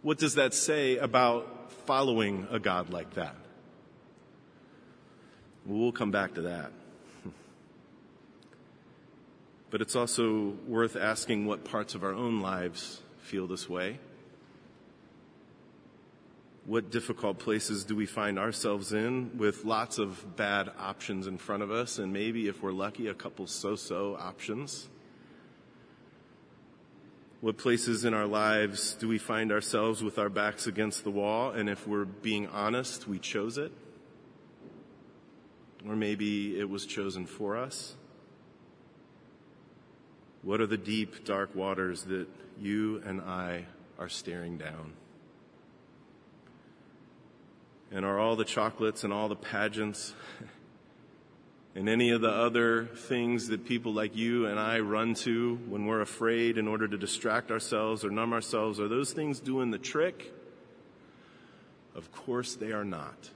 What 0.03 0.19
does 0.19 0.35
that 0.35 0.53
say 0.53 0.97
about 0.97 1.73
following 1.87 2.49
a 2.51 2.59
God 2.59 2.91
like 2.91 3.15
that? 3.15 3.37
We'll 5.65 5.93
come 5.93 6.11
back 6.11 6.35
to 6.35 6.43
that. 6.43 6.73
But 9.71 9.81
it's 9.81 9.97
also 9.97 10.55
worth 10.67 10.97
asking 10.97 11.47
what 11.47 11.65
parts 11.65 11.95
of 11.95 12.05
our 12.05 12.13
own 12.13 12.43
lives 12.43 13.01
feel 13.21 13.47
this 13.47 13.71
way. 13.71 13.99
What 16.67 16.91
difficult 16.91 17.39
places 17.39 17.85
do 17.85 17.97
we 17.97 18.05
find 18.05 18.39
ourselves 18.39 18.93
in 18.93 19.39
with 19.39 19.65
lots 19.65 19.99
of 19.99 20.37
bad 20.37 20.71
options 20.79 21.27
in 21.27 21.39
front 21.39 21.63
of 21.63 21.71
us, 21.71 21.99
and 21.99 22.13
maybe, 22.13 22.49
if 22.49 22.63
we're 22.63 22.73
lucky, 22.73 23.07
a 23.07 23.15
couple 23.15 23.47
so 23.47 23.75
so 23.75 24.15
options? 24.21 24.89
What 27.41 27.57
places 27.57 28.05
in 28.05 28.15
our 28.15 28.27
lives 28.27 28.95
do 28.95 29.09
we 29.09 29.19
find 29.19 29.51
ourselves 29.51 30.05
with 30.05 30.19
our 30.19 30.29
backs 30.29 30.69
against 30.69 31.03
the 31.03 31.11
wall? 31.11 31.51
And 31.51 31.69
if 31.69 31.89
we're 31.89 32.05
being 32.05 32.47
honest, 32.47 33.09
we 33.09 33.19
chose 33.19 33.59
it? 33.59 33.73
Or 35.89 35.97
maybe 35.97 36.59
it 36.59 36.69
was 36.69 36.87
chosen 36.87 37.27
for 37.27 37.57
us? 37.57 37.95
What 40.43 40.61
are 40.61 40.67
the 40.67 40.77
deep, 40.77 41.25
dark 41.25 41.55
waters 41.55 42.03
that 42.05 42.27
you 42.61 43.01
and 43.05 43.21
I 43.21 43.67
are 43.99 44.09
staring 44.09 44.59
down? 44.59 44.93
And 47.91 48.05
are 48.05 48.19
all 48.19 48.37
the 48.37 48.45
chocolates 48.45 49.05
and 49.05 49.13
all 49.13 49.29
the 49.29 49.37
pageants 49.37 50.15
and 51.75 51.89
any 51.89 52.11
of 52.11 52.21
the 52.21 52.31
other 52.31 52.87
things 52.87 53.49
that 53.49 53.67
people 53.67 53.93
like 53.93 54.17
you 54.17 54.47
and 54.47 54.59
I 54.59 54.81
run 54.81 55.15
to 55.17 55.57
when 55.69 55.87
we're 55.87 56.01
afraid 56.01 56.59
in 56.59 56.67
order 56.67 56.89
to 56.89 56.97
distract 56.97 57.51
ourselves 57.51 58.05
or 58.05 58.11
numb 58.11 58.33
ourselves, 58.33 58.81
are 58.81 58.89
those 58.89 59.13
things 59.13 59.41
doing 59.41 59.71
the 59.71 59.79
trick? 59.79 60.33
Of 61.95 62.11
course 62.13 62.57
they 62.57 62.73
are 62.73 62.85
not. 62.85 63.31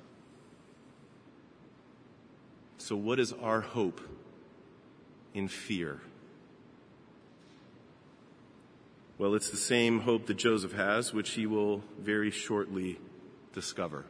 So, 2.86 2.94
what 2.94 3.18
is 3.18 3.32
our 3.32 3.62
hope 3.62 4.00
in 5.34 5.48
fear? 5.48 6.00
Well, 9.18 9.34
it's 9.34 9.50
the 9.50 9.56
same 9.56 10.02
hope 10.02 10.26
that 10.26 10.34
Joseph 10.34 10.70
has, 10.70 11.12
which 11.12 11.30
he 11.30 11.46
will 11.46 11.82
very 11.98 12.30
shortly 12.30 13.00
discover. 13.52 14.04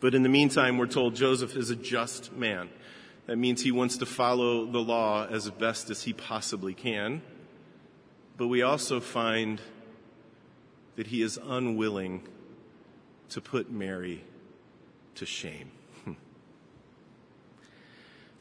But 0.00 0.14
in 0.14 0.22
the 0.22 0.30
meantime, 0.30 0.78
we're 0.78 0.86
told 0.86 1.14
Joseph 1.14 1.56
is 1.56 1.68
a 1.68 1.76
just 1.76 2.32
man. 2.32 2.70
That 3.26 3.36
means 3.36 3.60
he 3.60 3.70
wants 3.70 3.98
to 3.98 4.06
follow 4.06 4.64
the 4.64 4.80
law 4.80 5.26
as 5.26 5.50
best 5.50 5.90
as 5.90 6.04
he 6.04 6.14
possibly 6.14 6.72
can. 6.72 7.20
But 8.38 8.48
we 8.48 8.62
also 8.62 8.98
find 8.98 9.60
that 10.96 11.08
he 11.08 11.20
is 11.20 11.38
unwilling 11.44 12.26
to 13.28 13.42
put 13.42 13.70
Mary 13.70 14.24
to 15.16 15.26
shame. 15.26 15.70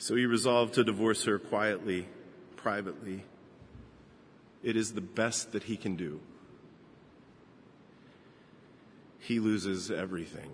So 0.01 0.15
he 0.15 0.25
resolved 0.25 0.73
to 0.73 0.83
divorce 0.83 1.25
her 1.25 1.37
quietly, 1.37 2.07
privately. 2.55 3.23
It 4.63 4.75
is 4.75 4.93
the 4.93 5.01
best 5.01 5.51
that 5.51 5.61
he 5.61 5.77
can 5.77 5.95
do. 5.95 6.19
He 9.19 9.39
loses 9.39 9.91
everything. 9.91 10.49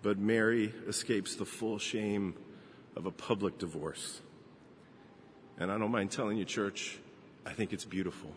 But 0.00 0.16
Mary 0.16 0.72
escapes 0.86 1.34
the 1.34 1.44
full 1.44 1.78
shame 1.78 2.32
of 2.96 3.04
a 3.04 3.10
public 3.10 3.58
divorce. 3.58 4.22
And 5.58 5.70
I 5.70 5.76
don't 5.76 5.90
mind 5.90 6.10
telling 6.10 6.38
you, 6.38 6.46
church, 6.46 6.98
I 7.44 7.52
think 7.52 7.74
it's 7.74 7.84
beautiful. 7.84 8.32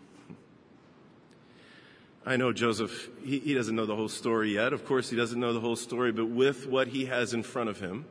I 2.25 2.35
know 2.35 2.51
Joseph, 2.51 3.07
he, 3.23 3.39
he, 3.39 3.53
doesn't 3.53 3.77
know 3.77 3.85
the 3.85 3.95
whole 3.95 4.09
story 4.09 4.55
yet. 4.55 4.73
Of 4.73 4.85
course, 4.85 5.09
he 5.09 5.15
doesn't 5.15 5.39
know 5.39 5.53
the 5.53 5.61
whole 5.61 5.77
story, 5.77 6.11
but 6.11 6.25
with 6.25 6.67
what 6.67 6.89
he 6.89 7.05
has 7.05 7.33
in 7.33 7.43
front 7.43 7.69
of 7.69 7.79
him, 7.79 8.03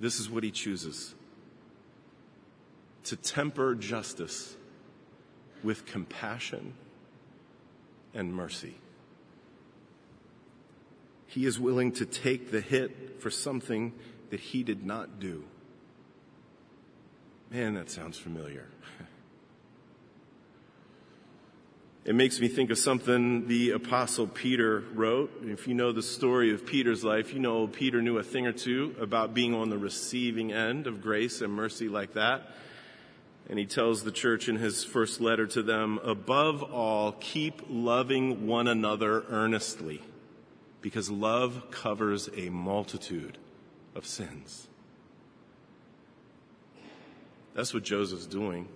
this 0.00 0.20
is 0.20 0.28
what 0.28 0.44
he 0.44 0.50
chooses 0.50 1.14
to 3.04 3.16
temper 3.16 3.74
justice 3.74 4.56
with 5.62 5.86
compassion 5.86 6.74
and 8.14 8.34
mercy. 8.34 8.76
He 11.26 11.46
is 11.46 11.58
willing 11.58 11.92
to 11.92 12.06
take 12.06 12.50
the 12.50 12.60
hit 12.60 13.20
for 13.20 13.30
something 13.30 13.92
that 14.30 14.40
he 14.40 14.62
did 14.62 14.84
not 14.86 15.20
do. 15.20 15.44
Man, 17.50 17.74
that 17.74 17.90
sounds 17.90 18.18
familiar. 18.18 18.68
It 22.04 22.14
makes 22.14 22.38
me 22.38 22.48
think 22.48 22.70
of 22.70 22.76
something 22.76 23.48
the 23.48 23.70
apostle 23.70 24.26
Peter 24.26 24.84
wrote. 24.92 25.42
If 25.44 25.66
you 25.66 25.72
know 25.72 25.90
the 25.90 26.02
story 26.02 26.52
of 26.52 26.66
Peter's 26.66 27.02
life, 27.02 27.32
you 27.32 27.40
know 27.40 27.66
Peter 27.66 28.02
knew 28.02 28.18
a 28.18 28.22
thing 28.22 28.46
or 28.46 28.52
two 28.52 28.94
about 29.00 29.32
being 29.32 29.54
on 29.54 29.70
the 29.70 29.78
receiving 29.78 30.52
end 30.52 30.86
of 30.86 31.00
grace 31.00 31.40
and 31.40 31.50
mercy 31.50 31.88
like 31.88 32.12
that. 32.12 32.50
And 33.48 33.58
he 33.58 33.64
tells 33.64 34.04
the 34.04 34.12
church 34.12 34.50
in 34.50 34.56
his 34.56 34.84
first 34.84 35.22
letter 35.22 35.46
to 35.46 35.62
them, 35.62 35.98
above 36.04 36.62
all, 36.62 37.12
keep 37.12 37.62
loving 37.70 38.46
one 38.46 38.68
another 38.68 39.24
earnestly 39.30 40.02
because 40.82 41.10
love 41.10 41.70
covers 41.70 42.28
a 42.36 42.50
multitude 42.50 43.38
of 43.94 44.04
sins. 44.04 44.68
That's 47.54 47.72
what 47.72 47.82
Joseph's 47.82 48.26
doing. 48.26 48.68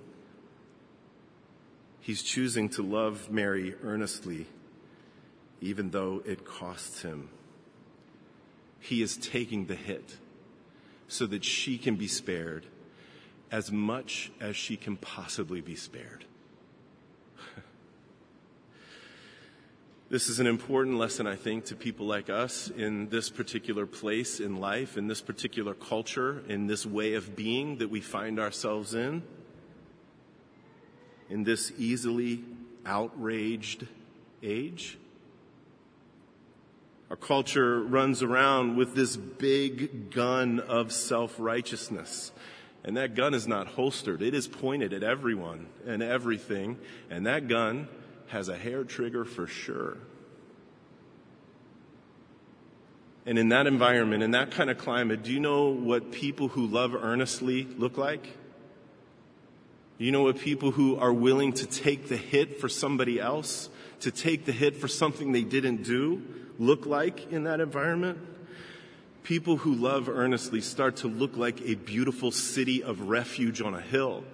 He's 2.08 2.22
choosing 2.22 2.70
to 2.70 2.82
love 2.82 3.30
Mary 3.30 3.74
earnestly, 3.84 4.46
even 5.60 5.90
though 5.90 6.22
it 6.24 6.42
costs 6.42 7.02
him. 7.02 7.28
He 8.80 9.02
is 9.02 9.18
taking 9.18 9.66
the 9.66 9.74
hit 9.74 10.16
so 11.06 11.26
that 11.26 11.44
she 11.44 11.76
can 11.76 11.96
be 11.96 12.08
spared 12.08 12.64
as 13.52 13.70
much 13.70 14.32
as 14.40 14.56
she 14.56 14.74
can 14.78 14.96
possibly 14.96 15.60
be 15.60 15.76
spared. 15.76 16.24
This 20.08 20.30
is 20.30 20.40
an 20.40 20.46
important 20.46 20.96
lesson, 20.96 21.26
I 21.26 21.36
think, 21.36 21.66
to 21.66 21.76
people 21.76 22.06
like 22.06 22.30
us 22.30 22.70
in 22.70 23.10
this 23.10 23.28
particular 23.28 23.84
place 23.84 24.40
in 24.40 24.56
life, 24.56 24.96
in 24.96 25.08
this 25.08 25.20
particular 25.20 25.74
culture, 25.74 26.42
in 26.48 26.68
this 26.68 26.86
way 26.86 27.12
of 27.12 27.36
being 27.36 27.76
that 27.76 27.90
we 27.90 28.00
find 28.00 28.40
ourselves 28.40 28.94
in, 28.94 29.22
in 31.30 31.44
this 31.44 31.72
easily 31.78 32.42
outraged 32.86 33.86
age. 34.42 34.98
Our 37.10 37.16
culture 37.16 37.82
runs 37.82 38.22
around 38.22 38.76
with 38.76 38.94
this 38.94 39.16
big 39.16 40.10
gun 40.10 40.60
of 40.60 40.92
self-righteousness. 40.92 42.32
And 42.84 42.96
that 42.96 43.14
gun 43.14 43.34
is 43.34 43.46
not 43.46 43.66
holstered. 43.66 44.22
It 44.22 44.34
is 44.34 44.46
pointed 44.46 44.92
at 44.92 45.02
everyone 45.02 45.66
and 45.86 46.02
everything. 46.02 46.78
And 47.10 47.26
that 47.26 47.48
gun 47.48 47.88
has 48.28 48.48
a 48.48 48.56
hair 48.56 48.84
trigger 48.84 49.24
for 49.24 49.46
sure. 49.46 49.96
And 53.26 53.38
in 53.38 53.50
that 53.50 53.66
environment, 53.66 54.22
in 54.22 54.30
that 54.30 54.52
kind 54.52 54.70
of 54.70 54.78
climate, 54.78 55.22
do 55.22 55.32
you 55.32 55.40
know 55.40 55.68
what 55.68 56.12
people 56.12 56.48
who 56.48 56.66
love 56.66 56.94
earnestly 56.94 57.64
look 57.64 57.98
like? 57.98 58.26
You 59.98 60.12
know 60.12 60.22
what 60.22 60.38
people 60.38 60.70
who 60.70 60.96
are 60.96 61.12
willing 61.12 61.52
to 61.54 61.66
take 61.66 62.08
the 62.08 62.16
hit 62.16 62.60
for 62.60 62.68
somebody 62.68 63.20
else, 63.20 63.68
to 64.00 64.10
take 64.10 64.44
the 64.44 64.52
hit 64.52 64.76
for 64.76 64.88
something 64.88 65.32
they 65.32 65.42
didn't 65.42 65.82
do, 65.82 66.22
look 66.58 66.86
like 66.86 67.32
in 67.32 67.44
that 67.44 67.60
environment? 67.60 68.18
People 69.24 69.58
who 69.58 69.74
love 69.74 70.08
earnestly 70.08 70.60
start 70.60 70.96
to 70.96 71.08
look 71.08 71.36
like 71.36 71.60
a 71.62 71.74
beautiful 71.74 72.30
city 72.30 72.82
of 72.82 73.02
refuge 73.02 73.60
on 73.60 73.74
a 73.74 73.80
hill 73.80 74.24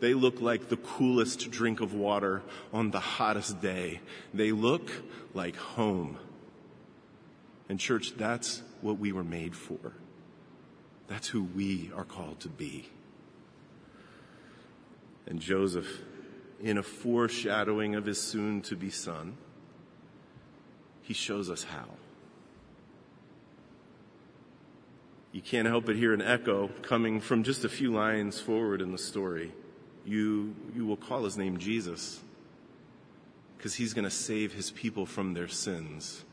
they 0.00 0.14
look 0.14 0.40
like 0.40 0.68
the 0.68 0.78
coolest 0.78 1.50
drink 1.50 1.80
of 1.80 1.94
water 1.94 2.42
on 2.72 2.90
the 2.90 3.00
hottest 3.00 3.60
day. 3.60 4.00
They 4.34 4.50
look 4.50 4.90
like 5.34 5.56
home. 5.56 6.18
And 7.68 7.78
church, 7.78 8.14
that's 8.16 8.62
what 8.80 8.98
we 8.98 9.12
were 9.12 9.24
made 9.24 9.54
for. 9.54 9.92
That's 11.06 11.28
who 11.28 11.42
we 11.42 11.90
are 11.94 12.04
called 12.04 12.40
to 12.40 12.48
be. 12.48 12.88
And 15.30 15.40
Joseph, 15.40 16.02
in 16.60 16.76
a 16.76 16.82
foreshadowing 16.82 17.94
of 17.94 18.04
his 18.04 18.20
soon 18.20 18.60
to 18.62 18.76
be 18.76 18.90
son, 18.90 19.38
he 21.00 21.14
shows 21.14 21.48
us 21.48 21.64
how. 21.64 21.86
You 25.32 25.40
can't 25.40 25.66
help 25.66 25.86
but 25.86 25.96
hear 25.96 26.12
an 26.12 26.20
echo 26.20 26.68
coming 26.82 27.20
from 27.20 27.44
just 27.44 27.64
a 27.64 27.68
few 27.68 27.92
lines 27.92 28.38
forward 28.38 28.82
in 28.82 28.92
the 28.92 28.98
story 28.98 29.52
you, 30.04 30.54
you 30.74 30.86
will 30.86 30.96
call 30.96 31.24
his 31.24 31.36
name 31.36 31.58
Jesus 31.58 32.20
because 33.56 33.74
he's 33.74 33.94
going 33.94 34.04
to 34.04 34.10
save 34.10 34.52
his 34.52 34.70
people 34.70 35.06
from 35.06 35.34
their 35.34 35.48
sins. 35.48 36.24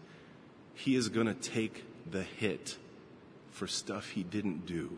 He 0.73 0.95
is 0.95 1.09
going 1.09 1.27
to 1.27 1.33
take 1.33 1.85
the 2.09 2.23
hit 2.23 2.77
for 3.51 3.67
stuff 3.67 4.09
he 4.09 4.23
didn't 4.23 4.65
do 4.65 4.97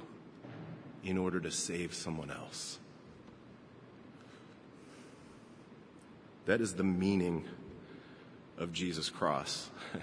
in 1.03 1.17
order 1.17 1.39
to 1.39 1.51
save 1.51 1.93
someone 1.93 2.29
else. 2.29 2.79
That 6.49 6.62
is 6.62 6.73
the 6.73 6.83
meaning 6.83 7.45
of 8.57 8.73
Jesus' 8.73 9.12
cross. 9.12 9.69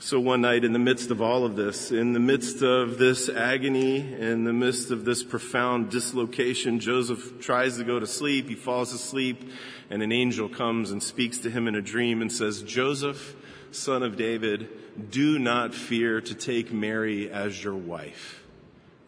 So 0.00 0.20
one 0.20 0.42
night 0.42 0.64
in 0.64 0.74
the 0.74 0.78
midst 0.78 1.10
of 1.10 1.22
all 1.22 1.46
of 1.46 1.56
this, 1.56 1.90
in 1.90 2.12
the 2.12 2.20
midst 2.20 2.62
of 2.62 2.98
this 2.98 3.30
agony, 3.30 3.96
in 3.96 4.44
the 4.44 4.52
midst 4.52 4.90
of 4.90 5.06
this 5.06 5.22
profound 5.22 5.88
dislocation, 5.90 6.78
Joseph 6.78 7.40
tries 7.40 7.78
to 7.78 7.84
go 7.84 7.98
to 7.98 8.06
sleep. 8.06 8.46
He 8.46 8.54
falls 8.54 8.92
asleep 8.92 9.50
and 9.88 10.02
an 10.02 10.12
angel 10.12 10.50
comes 10.50 10.90
and 10.90 11.02
speaks 11.02 11.38
to 11.38 11.50
him 11.50 11.66
in 11.68 11.74
a 11.74 11.80
dream 11.80 12.20
and 12.20 12.30
says, 12.30 12.62
Joseph, 12.62 13.34
son 13.70 14.02
of 14.02 14.18
David, 14.18 14.68
do 15.10 15.38
not 15.38 15.74
fear 15.74 16.20
to 16.20 16.34
take 16.34 16.70
Mary 16.70 17.30
as 17.30 17.64
your 17.64 17.74
wife, 17.74 18.43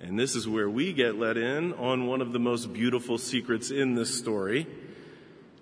And 0.01 0.19
this 0.19 0.37
is 0.37 0.47
where 0.47 0.69
we 0.69 0.93
get 0.93 1.17
let 1.17 1.37
in 1.37 1.73
on 1.75 2.07
one 2.07 2.21
of 2.21 2.33
the 2.33 2.39
most 2.39 2.73
beautiful 2.73 3.19
secrets 3.19 3.71
in 3.71 3.95
this 3.95 4.17
story. 4.17 4.67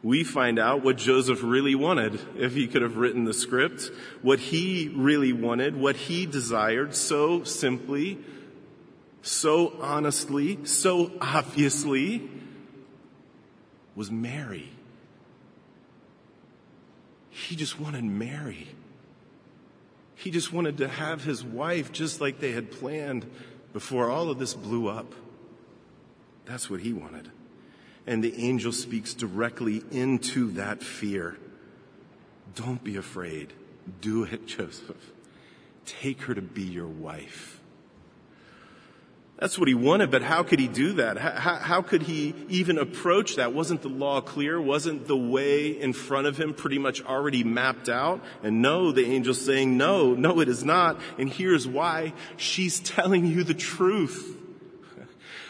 We 0.03 0.23
find 0.23 0.59
out 0.59 0.83
what 0.83 0.97
Joseph 0.97 1.43
really 1.43 1.75
wanted 1.75 2.21
if 2.37 2.55
he 2.55 2.67
could 2.67 2.83
have 2.83 2.97
written 2.97 3.25
the 3.25 3.33
script, 3.33 3.91
what 4.23 4.39
he 4.39 4.93
really 4.95 5.33
wanted, 5.33 5.77
what 5.77 5.97
he 5.97 6.27
desired 6.27 6.95
so 6.95 7.45
simply, 7.45 8.19
so 9.23 9.73
honestly, 9.81 10.65
so 10.67 11.13
obviously 11.21 12.29
was 13.95 14.11
Mary. 14.11 14.69
He 17.31 17.57
just 17.57 17.81
wanted 17.81 18.05
Mary. 18.05 18.69
He 20.17 20.31
just 20.31 20.53
wanted 20.53 20.79
to 20.79 20.89
have 20.89 21.25
his 21.25 21.43
wife 21.43 21.93
just 21.93 22.21
like 22.21 22.41
they 22.41 22.53
had 22.53 22.71
planned 22.71 23.27
before 23.75 24.09
all 24.09 24.31
of 24.31 24.39
this 24.39 24.55
blew 24.55 24.89
up. 24.89 25.13
That's 26.47 26.71
what 26.71 26.81
he 26.81 26.95
wanted. 26.95 27.31
And 28.07 28.23
the 28.23 28.35
angel 28.43 28.73
speaks 28.73 29.13
directly 29.13 29.83
into 29.91 30.53
that 30.53 30.83
fear. 30.83 31.37
Don't 32.55 32.83
be 32.83 32.97
afraid. 32.97 33.53
Do 34.01 34.25
it, 34.25 34.47
Joseph. 34.47 35.13
Take 35.85 36.23
her 36.23 36.35
to 36.35 36.41
be 36.41 36.63
your 36.63 36.87
wife. 36.87 37.61
That's 39.39 39.59
what 39.59 39.67
he 39.67 39.75
wanted, 39.75 40.13
but 40.13 40.23
how 40.23 40.45
could 40.45 40.61
he 40.61 40.69
do 40.69 40.93
that? 40.95 41.19
How, 41.19 41.57
how, 41.57 41.83
could 41.83 42.03
he 42.03 42.35
even 42.49 42.79
approach 42.79 43.35
that? 43.37 43.53
Wasn't 43.53 43.83
the 43.83 43.89
law 43.89 44.21
clear? 44.21 44.61
Wasn't 44.61 45.09
the 45.09 45.17
way 45.17 45.71
in 45.71 45.93
front 45.93 46.29
of 46.29 46.39
him 46.39 46.55
pretty 46.55 46.79
much 46.79 47.03
already 47.03 47.43
mapped 47.43 47.89
out? 47.89 48.23
And 48.45 48.63
no, 48.63 48.93
the 48.93 49.05
angel's 49.05 49.45
saying, 49.45 49.77
no, 49.77 50.15
no, 50.15 50.39
it 50.41 50.49
is 50.49 50.65
not. 50.65 51.01
And 51.19 51.29
here's 51.29 51.67
why. 51.67 52.13
She's 52.37 52.79
telling 52.79 53.27
you 53.27 53.43
the 53.45 53.55
truth. 53.55 54.39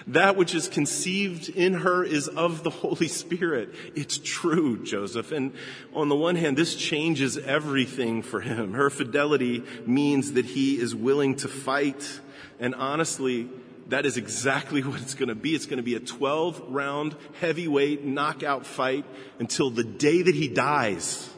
That 0.09 0.37
which 0.37 0.55
is 0.55 0.69
conceived 0.69 1.49
in 1.49 1.73
her 1.73 2.05
is 2.05 2.29
of 2.29 2.63
the 2.63 2.69
Holy 2.69 3.09
Spirit. 3.09 3.75
It's 3.95 4.19
true, 4.19 4.85
Joseph. 4.85 5.33
And 5.33 5.55
on 5.95 6.11
the 6.11 6.15
one 6.15 6.37
hand, 6.37 6.59
this 6.59 6.75
changes 6.75 7.39
everything 7.39 8.21
for 8.21 8.43
him. 8.43 8.75
Her 8.75 8.91
fidelity 8.91 9.63
means 9.87 10.33
that 10.33 10.45
he 10.45 10.79
is 10.79 10.95
willing 10.95 11.37
to 11.37 11.49
fight. 11.49 12.21
And 12.61 12.75
honestly, 12.75 13.49
that 13.89 14.07
is 14.07 14.17
exactly 14.17 14.83
what 14.85 15.01
it's 15.01 15.15
going 15.15 15.29
to 15.29 15.35
be. 15.35 15.55
It's 15.55 15.67
going 15.67 15.79
to 15.79 15.83
be 15.83 15.95
a 15.95 16.01
12 16.01 16.63
round 16.69 17.17
heavyweight 17.41 18.05
knockout 18.05 18.67
fight 18.67 19.05
until 19.39 19.71
the 19.71 19.85
day 19.85 20.23
that 20.23 20.35
he 20.35 20.49
dies. 20.49 21.31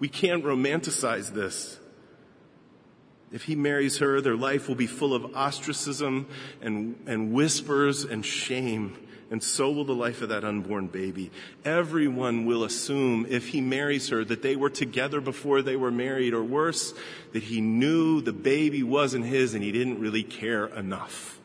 We 0.00 0.08
can't 0.08 0.44
romanticize 0.44 1.32
this. 1.32 1.78
If 3.30 3.44
he 3.44 3.56
marries 3.56 3.98
her, 3.98 4.20
their 4.20 4.36
life 4.36 4.68
will 4.68 4.74
be 4.74 4.86
full 4.86 5.12
of 5.12 5.36
ostracism 5.36 6.28
and, 6.62 6.96
and 7.06 7.32
whispers 7.32 8.04
and 8.04 8.24
shame. 8.24 8.96
And 9.30 9.42
so 9.42 9.70
will 9.70 9.84
the 9.84 9.94
life 9.94 10.22
of 10.22 10.30
that 10.30 10.44
unborn 10.44 10.86
baby. 10.86 11.30
Everyone 11.62 12.46
will 12.46 12.64
assume 12.64 13.26
if 13.28 13.48
he 13.48 13.60
marries 13.60 14.08
her 14.08 14.24
that 14.24 14.40
they 14.40 14.56
were 14.56 14.70
together 14.70 15.20
before 15.20 15.60
they 15.60 15.76
were 15.76 15.90
married, 15.90 16.32
or 16.32 16.42
worse, 16.42 16.94
that 17.32 17.42
he 17.42 17.60
knew 17.60 18.22
the 18.22 18.32
baby 18.32 18.82
wasn't 18.82 19.26
his 19.26 19.52
and 19.52 19.62
he 19.62 19.72
didn't 19.72 20.00
really 20.00 20.22
care 20.22 20.66
enough. 20.66 21.37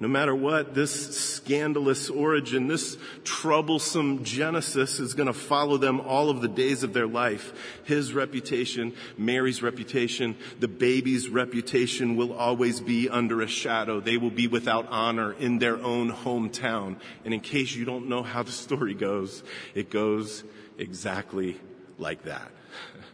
No 0.00 0.08
matter 0.08 0.34
what, 0.34 0.74
this 0.74 1.16
scandalous 1.16 2.10
origin, 2.10 2.66
this 2.66 2.98
troublesome 3.22 4.24
Genesis 4.24 4.98
is 4.98 5.14
going 5.14 5.28
to 5.28 5.32
follow 5.32 5.76
them 5.76 6.00
all 6.00 6.30
of 6.30 6.40
the 6.40 6.48
days 6.48 6.82
of 6.82 6.92
their 6.92 7.06
life. 7.06 7.52
His 7.84 8.12
reputation, 8.12 8.94
Mary's 9.16 9.62
reputation, 9.62 10.36
the 10.58 10.66
baby's 10.66 11.28
reputation 11.28 12.16
will 12.16 12.32
always 12.32 12.80
be 12.80 13.08
under 13.08 13.40
a 13.40 13.46
shadow. 13.46 14.00
They 14.00 14.16
will 14.16 14.30
be 14.30 14.48
without 14.48 14.88
honor 14.90 15.32
in 15.32 15.58
their 15.58 15.80
own 15.80 16.10
hometown. 16.10 16.96
And 17.24 17.32
in 17.32 17.38
case 17.38 17.72
you 17.72 17.84
don't 17.84 18.08
know 18.08 18.24
how 18.24 18.42
the 18.42 18.52
story 18.52 18.94
goes, 18.94 19.44
it 19.76 19.90
goes 19.90 20.42
exactly 20.76 21.60
like 21.98 22.24
that. 22.24 22.50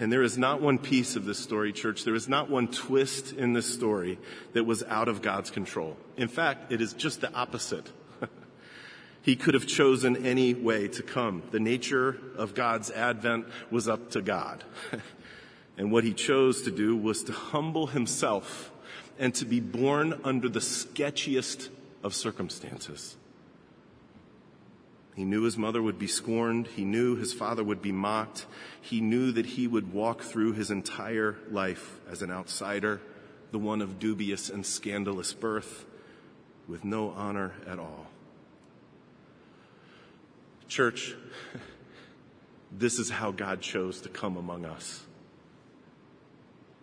And 0.00 0.10
there 0.10 0.22
is 0.22 0.38
not 0.38 0.62
one 0.62 0.78
piece 0.78 1.14
of 1.14 1.26
this 1.26 1.38
story, 1.38 1.74
church, 1.74 2.04
there 2.04 2.14
is 2.14 2.26
not 2.26 2.48
one 2.48 2.68
twist 2.68 3.34
in 3.34 3.52
this 3.52 3.66
story 3.66 4.18
that 4.54 4.64
was 4.64 4.82
out 4.84 5.08
of 5.08 5.20
God's 5.20 5.50
control. 5.50 5.94
In 6.16 6.26
fact, 6.26 6.72
it 6.72 6.80
is 6.80 6.94
just 6.94 7.20
the 7.20 7.30
opposite. 7.34 7.86
he 9.22 9.36
could 9.36 9.52
have 9.52 9.66
chosen 9.66 10.24
any 10.24 10.54
way 10.54 10.88
to 10.88 11.02
come. 11.02 11.42
The 11.50 11.60
nature 11.60 12.16
of 12.38 12.54
God's 12.54 12.90
advent 12.90 13.44
was 13.70 13.88
up 13.88 14.12
to 14.12 14.22
God. 14.22 14.64
and 15.76 15.92
what 15.92 16.02
he 16.02 16.14
chose 16.14 16.62
to 16.62 16.70
do 16.70 16.96
was 16.96 17.22
to 17.24 17.32
humble 17.32 17.88
himself 17.88 18.72
and 19.18 19.34
to 19.34 19.44
be 19.44 19.60
born 19.60 20.18
under 20.24 20.48
the 20.48 20.60
sketchiest 20.60 21.68
of 22.02 22.14
circumstances. 22.14 23.18
He 25.14 25.24
knew 25.24 25.42
his 25.42 25.58
mother 25.58 25.82
would 25.82 25.98
be 25.98 26.06
scorned. 26.06 26.68
He 26.68 26.84
knew 26.84 27.16
his 27.16 27.32
father 27.32 27.64
would 27.64 27.82
be 27.82 27.92
mocked. 27.92 28.46
He 28.80 29.00
knew 29.00 29.32
that 29.32 29.46
he 29.46 29.66
would 29.66 29.92
walk 29.92 30.22
through 30.22 30.52
his 30.52 30.70
entire 30.70 31.36
life 31.50 31.98
as 32.08 32.22
an 32.22 32.30
outsider, 32.30 33.00
the 33.50 33.58
one 33.58 33.82
of 33.82 33.98
dubious 33.98 34.48
and 34.48 34.64
scandalous 34.64 35.32
birth, 35.32 35.84
with 36.68 36.84
no 36.84 37.10
honor 37.10 37.52
at 37.66 37.78
all. 37.78 38.06
Church, 40.68 41.14
this 42.72 42.98
is 42.98 43.10
how 43.10 43.32
God 43.32 43.60
chose 43.60 44.00
to 44.02 44.08
come 44.08 44.36
among 44.36 44.64
us. 44.64 45.02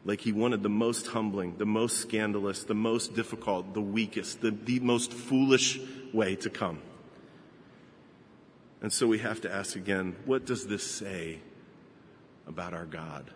Like 0.03 0.21
he 0.21 0.33
wanted 0.33 0.61
the 0.61 0.69
most 0.69 1.07
humbling, 1.07 1.57
the 1.57 1.65
most 1.65 1.97
scandalous, 1.97 2.63
the 2.63 2.75
most 2.75 3.15
difficult, 3.15 3.73
the 3.73 3.81
weakest, 3.81 4.41
the, 4.41 4.51
the 4.51 4.79
most 4.81 5.13
foolish 5.13 5.79
way 6.13 6.35
to 6.37 6.49
come. 6.49 6.79
And 8.81 8.93
so 8.93 9.07
we 9.07 9.19
have 9.19 9.41
to 9.41 9.53
ask 9.53 9.75
again 9.75 10.15
what 10.25 10.45
does 10.45 10.67
this 10.67 10.85
say 10.85 11.39
about 12.47 12.73
our 12.73 12.85
God? 12.85 13.31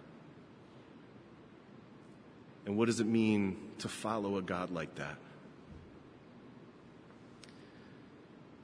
And 2.65 2.77
what 2.77 2.85
does 2.85 2.99
it 2.99 3.07
mean 3.07 3.57
to 3.79 3.87
follow 3.87 4.37
a 4.37 4.41
God 4.41 4.69
like 4.69 4.95
that? 4.95 5.17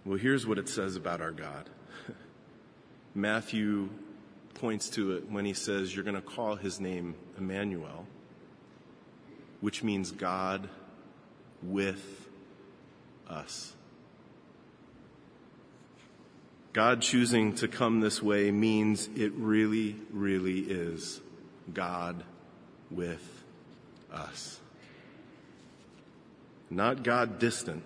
Well, 0.05 0.17
here's 0.17 0.45
what 0.47 0.57
it 0.57 0.69
says 0.69 0.95
about 0.95 1.19
our 1.19 1.31
God. 1.31 1.69
Matthew 3.15 3.89
points 4.53 4.89
to 4.91 5.13
it 5.13 5.29
when 5.29 5.45
he 5.45 5.53
says, 5.53 5.93
You're 5.93 6.03
going 6.03 6.15
to 6.15 6.21
call 6.21 6.55
his 6.55 6.79
name 6.79 7.15
Emmanuel, 7.37 8.05
which 9.61 9.83
means 9.83 10.11
God 10.11 10.69
with 11.61 12.29
us. 13.27 13.73
God 16.77 17.01
choosing 17.01 17.55
to 17.55 17.67
come 17.67 18.01
this 18.01 18.21
way 18.21 18.51
means 18.51 19.09
it 19.15 19.31
really, 19.33 19.95
really 20.13 20.59
is 20.59 21.19
God 21.73 22.23
with 22.91 23.43
us. 24.13 24.59
Not 26.69 27.01
God 27.01 27.39
distant, 27.39 27.81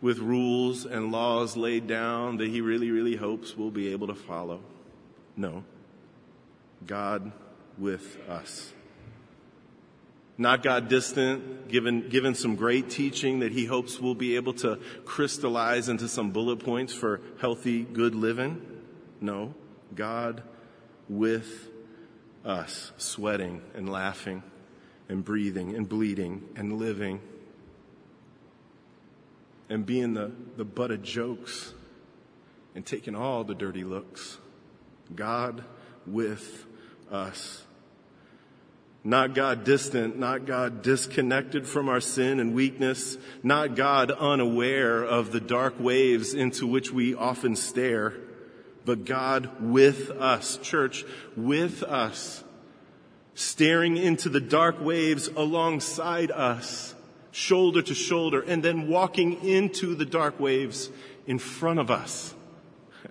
with 0.00 0.20
rules 0.20 0.86
and 0.86 1.12
laws 1.12 1.54
laid 1.54 1.86
down 1.86 2.38
that 2.38 2.48
he 2.48 2.62
really, 2.62 2.90
really 2.90 3.16
hopes 3.16 3.58
we'll 3.58 3.70
be 3.70 3.92
able 3.92 4.06
to 4.06 4.14
follow. 4.14 4.62
No. 5.36 5.64
God 6.86 7.30
with 7.76 8.26
us 8.26 8.72
not 10.38 10.62
God 10.62 10.88
distant, 10.88 11.68
given, 11.68 12.08
given 12.08 12.34
some 12.34 12.56
great 12.56 12.90
teaching 12.90 13.40
that 13.40 13.52
he 13.52 13.66
hopes 13.66 14.00
we'll 14.00 14.14
be 14.14 14.36
able 14.36 14.54
to 14.54 14.78
crystallize 15.04 15.88
into 15.88 16.08
some 16.08 16.30
bullet 16.30 16.56
points 16.56 16.94
for 16.94 17.20
healthy, 17.40 17.82
good 17.82 18.14
living. 18.14 18.60
No, 19.20 19.54
God 19.94 20.42
with 21.08 21.68
us, 22.44 22.92
sweating 22.96 23.62
and 23.74 23.88
laughing 23.88 24.42
and 25.08 25.24
breathing 25.24 25.76
and 25.76 25.88
bleeding 25.88 26.48
and 26.56 26.78
living 26.78 27.20
and 29.68 29.86
being 29.86 30.14
the, 30.14 30.32
the 30.56 30.64
butt 30.64 30.90
of 30.90 31.02
jokes 31.02 31.74
and 32.74 32.84
taking 32.84 33.14
all 33.14 33.44
the 33.44 33.54
dirty 33.54 33.84
looks. 33.84 34.38
God 35.14 35.64
with 36.06 36.66
us 37.10 37.64
not 39.04 39.34
God 39.34 39.64
distant, 39.64 40.16
not 40.18 40.46
God 40.46 40.82
disconnected 40.82 41.66
from 41.66 41.88
our 41.88 42.00
sin 42.00 42.38
and 42.38 42.54
weakness, 42.54 43.18
not 43.42 43.74
God 43.74 44.12
unaware 44.12 45.02
of 45.02 45.32
the 45.32 45.40
dark 45.40 45.74
waves 45.80 46.34
into 46.34 46.66
which 46.66 46.92
we 46.92 47.14
often 47.14 47.56
stare, 47.56 48.14
but 48.84 49.04
God 49.04 49.60
with 49.60 50.10
us, 50.10 50.56
church, 50.58 51.04
with 51.36 51.82
us, 51.82 52.44
staring 53.34 53.96
into 53.96 54.28
the 54.28 54.40
dark 54.40 54.80
waves 54.80 55.28
alongside 55.28 56.30
us, 56.30 56.94
shoulder 57.32 57.82
to 57.82 57.94
shoulder, 57.94 58.40
and 58.42 58.62
then 58.62 58.88
walking 58.88 59.42
into 59.44 59.96
the 59.96 60.04
dark 60.06 60.38
waves 60.38 60.90
in 61.26 61.40
front 61.40 61.80
of 61.80 61.90
us. 61.90 62.34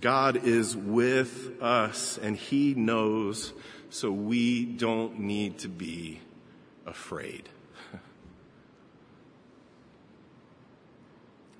God 0.00 0.44
is 0.44 0.76
with 0.76 1.62
us 1.62 2.18
and 2.18 2.36
He 2.36 2.74
knows, 2.74 3.54
so 3.90 4.10
we 4.10 4.64
don't 4.64 5.20
need 5.20 5.58
to 5.58 5.68
be 5.68 6.20
afraid. 6.86 7.48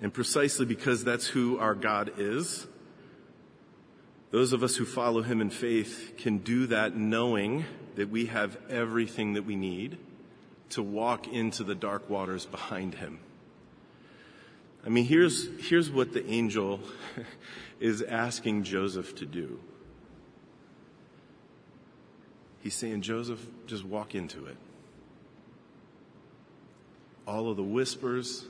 And 0.02 0.14
precisely 0.14 0.64
because 0.64 1.04
that's 1.04 1.26
who 1.26 1.58
our 1.58 1.74
God 1.74 2.12
is, 2.16 2.66
those 4.30 4.54
of 4.54 4.62
us 4.62 4.76
who 4.76 4.86
follow 4.86 5.20
Him 5.20 5.42
in 5.42 5.50
faith 5.50 6.14
can 6.16 6.38
do 6.38 6.66
that 6.68 6.96
knowing 6.96 7.66
that 7.96 8.08
we 8.08 8.24
have 8.26 8.56
everything 8.70 9.34
that 9.34 9.44
we 9.44 9.56
need 9.56 9.98
to 10.70 10.82
walk 10.82 11.28
into 11.28 11.64
the 11.64 11.74
dark 11.74 12.08
waters 12.08 12.46
behind 12.46 12.94
Him. 12.94 13.18
I 14.86 14.88
mean, 14.88 15.04
here's, 15.04 15.48
here's 15.68 15.90
what 15.90 16.14
the 16.14 16.26
angel 16.26 16.80
is 17.80 18.00
asking 18.02 18.64
Joseph 18.64 19.14
to 19.16 19.26
do. 19.26 19.60
He's 22.60 22.74
saying, 22.74 23.02
Joseph, 23.02 23.44
just 23.66 23.84
walk 23.84 24.14
into 24.14 24.46
it. 24.46 24.56
All 27.26 27.50
of 27.50 27.56
the 27.56 27.62
whispers, 27.62 28.44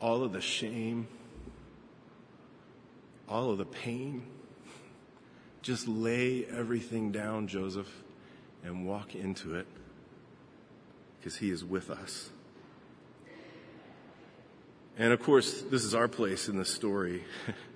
all 0.00 0.22
of 0.22 0.32
the 0.32 0.40
shame, 0.40 1.08
all 3.28 3.50
of 3.50 3.58
the 3.58 3.64
pain. 3.64 4.22
Just 5.62 5.88
lay 5.88 6.44
everything 6.44 7.10
down, 7.10 7.48
Joseph, 7.48 7.90
and 8.62 8.86
walk 8.86 9.14
into 9.14 9.54
it 9.54 9.66
because 11.18 11.36
he 11.36 11.50
is 11.50 11.64
with 11.64 11.90
us. 11.90 12.30
And 14.98 15.12
of 15.12 15.22
course, 15.22 15.62
this 15.62 15.84
is 15.84 15.94
our 15.94 16.06
place 16.06 16.48
in 16.48 16.56
the 16.58 16.64
story. 16.64 17.24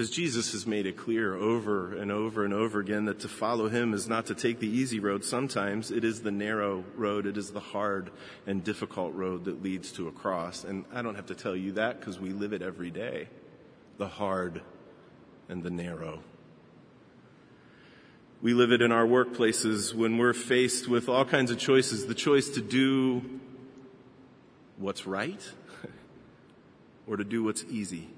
Because 0.00 0.16
Jesus 0.16 0.52
has 0.52 0.66
made 0.66 0.86
it 0.86 0.96
clear 0.96 1.34
over 1.34 1.94
and 1.94 2.10
over 2.10 2.42
and 2.42 2.54
over 2.54 2.80
again 2.80 3.04
that 3.04 3.20
to 3.20 3.28
follow 3.28 3.68
him 3.68 3.92
is 3.92 4.08
not 4.08 4.24
to 4.28 4.34
take 4.34 4.58
the 4.58 4.66
easy 4.66 4.98
road. 4.98 5.26
Sometimes 5.26 5.90
it 5.90 6.04
is 6.04 6.22
the 6.22 6.30
narrow 6.30 6.84
road. 6.96 7.26
It 7.26 7.36
is 7.36 7.50
the 7.50 7.60
hard 7.60 8.10
and 8.46 8.64
difficult 8.64 9.12
road 9.14 9.44
that 9.44 9.62
leads 9.62 9.92
to 9.92 10.08
a 10.08 10.10
cross. 10.10 10.64
And 10.64 10.86
I 10.90 11.02
don't 11.02 11.16
have 11.16 11.26
to 11.26 11.34
tell 11.34 11.54
you 11.54 11.72
that 11.72 12.00
because 12.00 12.18
we 12.18 12.30
live 12.30 12.54
it 12.54 12.62
every 12.62 12.90
day. 12.90 13.28
The 13.98 14.08
hard 14.08 14.62
and 15.50 15.62
the 15.62 15.68
narrow. 15.68 16.20
We 18.40 18.54
live 18.54 18.72
it 18.72 18.80
in 18.80 18.92
our 18.92 19.04
workplaces 19.04 19.92
when 19.92 20.16
we're 20.16 20.32
faced 20.32 20.88
with 20.88 21.10
all 21.10 21.26
kinds 21.26 21.50
of 21.50 21.58
choices. 21.58 22.06
The 22.06 22.14
choice 22.14 22.48
to 22.48 22.62
do 22.62 23.20
what's 24.78 25.06
right 25.06 25.46
or 27.06 27.18
to 27.18 27.24
do 27.24 27.44
what's 27.44 27.64
easy. 27.64 28.08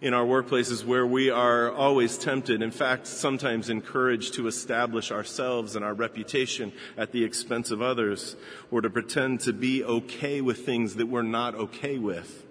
In 0.00 0.12
our 0.12 0.26
workplaces 0.26 0.84
where 0.84 1.06
we 1.06 1.30
are 1.30 1.72
always 1.72 2.18
tempted, 2.18 2.60
in 2.62 2.72
fact, 2.72 3.06
sometimes 3.06 3.70
encouraged 3.70 4.34
to 4.34 4.48
establish 4.48 5.10
ourselves 5.10 5.76
and 5.76 5.84
our 5.84 5.94
reputation 5.94 6.72
at 6.96 7.12
the 7.12 7.24
expense 7.24 7.70
of 7.70 7.80
others, 7.80 8.36
or 8.70 8.80
to 8.80 8.90
pretend 8.90 9.40
to 9.40 9.52
be 9.52 9.84
okay 9.84 10.40
with 10.40 10.66
things 10.66 10.96
that 10.96 11.06
we're 11.06 11.22
not 11.22 11.54
okay 11.54 11.96
with. 11.98 12.44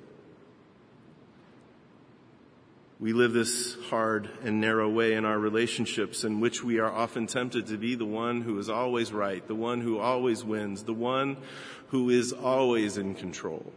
We 2.99 3.11
live 3.11 3.33
this 3.33 3.75
hard 3.89 4.29
and 4.45 4.61
narrow 4.61 4.89
way 4.89 5.13
in 5.13 5.25
our 5.25 5.37
relationships 5.37 6.23
in 6.23 6.39
which 6.39 6.63
we 6.63 6.79
are 6.79 6.89
often 6.89 7.27
tempted 7.27 7.67
to 7.67 7.77
be 7.77 7.95
the 7.95 8.05
one 8.05 8.41
who 8.41 8.57
is 8.57 8.69
always 8.69 9.11
right, 9.11 9.45
the 9.45 9.53
one 9.53 9.81
who 9.81 9.99
always 9.99 10.45
wins, 10.45 10.83
the 10.83 10.93
one 10.93 11.35
who 11.87 12.09
is 12.09 12.31
always 12.31 12.97
in 12.97 13.13
control. 13.13 13.73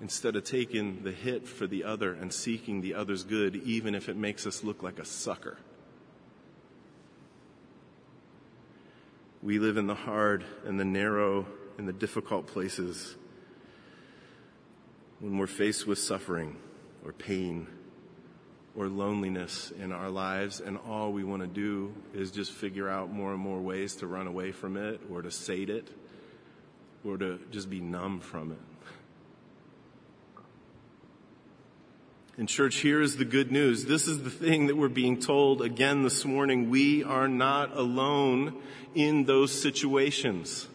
Instead 0.00 0.34
of 0.34 0.44
taking 0.44 1.02
the 1.02 1.12
hit 1.12 1.46
for 1.46 1.66
the 1.66 1.84
other 1.84 2.14
and 2.14 2.32
seeking 2.32 2.80
the 2.80 2.94
other's 2.94 3.22
good, 3.22 3.56
even 3.56 3.94
if 3.94 4.08
it 4.08 4.16
makes 4.16 4.46
us 4.46 4.64
look 4.64 4.82
like 4.82 4.98
a 4.98 5.04
sucker. 5.04 5.58
We 9.42 9.58
live 9.58 9.76
in 9.76 9.86
the 9.86 9.94
hard 9.94 10.44
and 10.64 10.78
the 10.78 10.84
narrow 10.84 11.46
and 11.78 11.88
the 11.88 11.92
difficult 11.92 12.46
places 12.46 13.16
when 15.20 15.36
we're 15.36 15.46
faced 15.46 15.86
with 15.86 15.98
suffering 15.98 16.56
or 17.04 17.12
pain 17.12 17.66
or 18.76 18.88
loneliness 18.88 19.72
in 19.78 19.92
our 19.92 20.10
lives, 20.10 20.60
and 20.60 20.78
all 20.88 21.12
we 21.12 21.24
want 21.24 21.42
to 21.42 21.48
do 21.48 21.92
is 22.14 22.30
just 22.30 22.52
figure 22.52 22.88
out 22.88 23.12
more 23.12 23.32
and 23.32 23.40
more 23.40 23.60
ways 23.60 23.96
to 23.96 24.06
run 24.06 24.26
away 24.26 24.52
from 24.52 24.76
it 24.76 25.00
or 25.10 25.22
to 25.22 25.30
sate 25.30 25.68
it 25.68 25.88
or 27.04 27.16
to 27.16 27.38
just 27.50 27.68
be 27.68 27.80
numb 27.80 28.20
from 28.20 28.52
it. 28.52 28.69
And 32.40 32.48
church, 32.48 32.76
here 32.76 33.02
is 33.02 33.18
the 33.18 33.26
good 33.26 33.52
news. 33.52 33.84
This 33.84 34.08
is 34.08 34.22
the 34.22 34.30
thing 34.30 34.68
that 34.68 34.76
we're 34.78 34.88
being 34.88 35.20
told 35.20 35.60
again 35.60 36.04
this 36.04 36.24
morning. 36.24 36.70
We 36.70 37.04
are 37.04 37.28
not 37.28 37.76
alone 37.76 38.54
in 38.94 39.26
those 39.26 39.52
situations. 39.52 40.66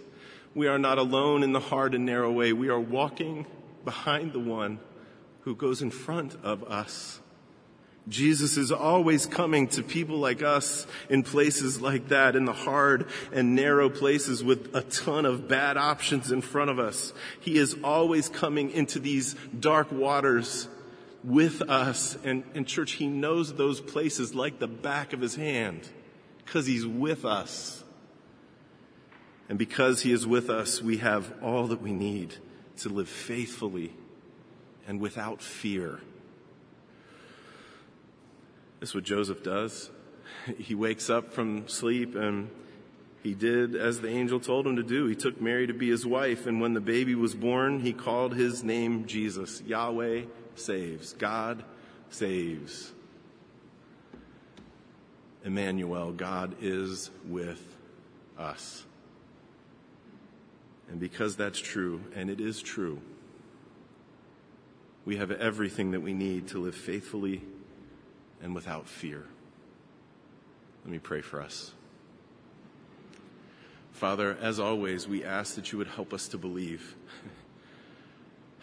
We 0.54 0.68
are 0.68 0.78
not 0.78 1.00
alone 1.00 1.42
in 1.42 1.54
the 1.54 1.60
hard 1.60 1.96
and 1.96 2.06
narrow 2.06 2.32
way. 2.32 2.54
We 2.54 2.70
are 2.70 2.80
walking 2.80 3.48
behind 3.84 4.34
the 4.34 4.40
one 4.40 4.78
who 5.42 5.56
goes 5.56 5.82
in 5.82 5.90
front 5.90 6.38
of 6.44 6.64
us. 6.66 7.20
Jesus 8.08 8.58
is 8.58 8.72
always 8.72 9.26
coming 9.26 9.68
to 9.70 9.82
people 9.82 10.20
like 10.20 10.44
us 10.44 10.86
in 11.10 11.24
places 11.24 11.82
like 11.82 12.10
that, 12.10 12.36
in 12.36 12.46
the 12.46 12.54
hard 12.54 13.08
and 13.34 13.56
narrow 13.56 13.90
places 13.90 14.44
with 14.44 14.76
a 14.76 14.82
ton 14.82 15.26
of 15.26 15.48
bad 15.48 15.78
options 15.78 16.32
in 16.32 16.42
front 16.42 16.70
of 16.70 16.78
us. 16.78 17.12
He 17.40 17.58
is 17.58 17.76
always 17.84 18.30
coming 18.30 18.70
into 18.70 19.00
these 19.00 19.34
dark 19.60 19.92
waters 19.92 20.68
with 21.26 21.62
us. 21.64 22.18
And 22.24 22.44
in 22.54 22.66
church, 22.66 22.94
He 22.94 23.08
knows 23.08 23.54
those 23.54 23.82
places 23.82 24.36
like 24.36 24.60
the 24.60 24.68
back 24.68 25.14
of 25.14 25.22
His 25.22 25.36
hand 25.36 25.88
because 26.46 26.66
He's 26.66 26.86
with 26.86 27.26
us. 27.26 27.84
And 29.50 29.58
because 29.58 30.02
He 30.02 30.12
is 30.12 30.26
with 30.26 30.50
us, 30.50 30.82
we 30.82 30.98
have 30.98 31.34
all 31.42 31.68
that 31.68 31.82
we 31.82 31.92
need 31.92 32.36
to 32.78 32.90
live 32.90 33.10
faithfully 33.10 33.94
and 34.88 35.00
without 35.00 35.42
fear. 35.42 36.00
This 38.80 38.90
is 38.90 38.96
what 38.96 39.04
Joseph 39.04 39.44
does. 39.44 39.90
He 40.58 40.76
wakes 40.76 41.10
up 41.10 41.34
from 41.34 41.68
sleep 41.68 42.16
and 42.16 42.50
he 43.24 43.34
did 43.34 43.76
as 43.76 44.02
the 44.02 44.10
angel 44.10 44.40
told 44.40 44.68
him 44.68 44.76
to 44.76 44.84
do. 44.84 45.08
He 45.08 45.16
took 45.16 45.42
Mary 45.42 45.66
to 45.66 45.74
be 45.74 45.90
his 45.90 46.06
wife, 46.06 46.46
and 46.46 46.62
when 46.62 46.76
the 46.76 46.80
baby 46.80 47.16
was 47.16 47.34
born, 47.34 47.80
he 47.80 47.92
called 47.92 48.36
his 48.36 48.64
name 48.64 49.08
Jesus. 49.08 49.64
Yahweh 49.66 50.26
saves. 50.56 51.14
God 51.14 51.64
saves. 52.10 52.92
Emmanuel, 55.44 56.12
God 56.12 56.56
is 56.62 57.12
with 57.28 57.76
us. 58.38 58.84
And 60.90 61.00
because 61.00 61.36
that's 61.36 61.60
true, 61.60 62.02
and 62.16 62.30
it 62.30 62.40
is 62.40 62.62
true, 62.62 63.02
we 65.06 65.18
have 65.18 65.32
everything 65.32 65.92
that 65.92 66.02
we 66.02 66.14
need 66.14 66.48
to 66.50 66.60
live 66.60 66.76
faithfully 66.76 67.44
and 68.42 68.56
without 68.56 68.88
fear. 68.88 69.24
Let 70.84 70.92
me 70.92 71.00
pray 71.00 71.22
for 71.22 71.42
us. 71.42 71.74
Father, 73.92 74.38
as 74.42 74.60
always, 74.60 75.08
we 75.08 75.24
ask 75.24 75.56
that 75.56 75.72
you 75.72 75.78
would 75.78 75.88
help 75.88 76.14
us 76.14 76.28
to 76.30 76.38
believe. 76.38 76.96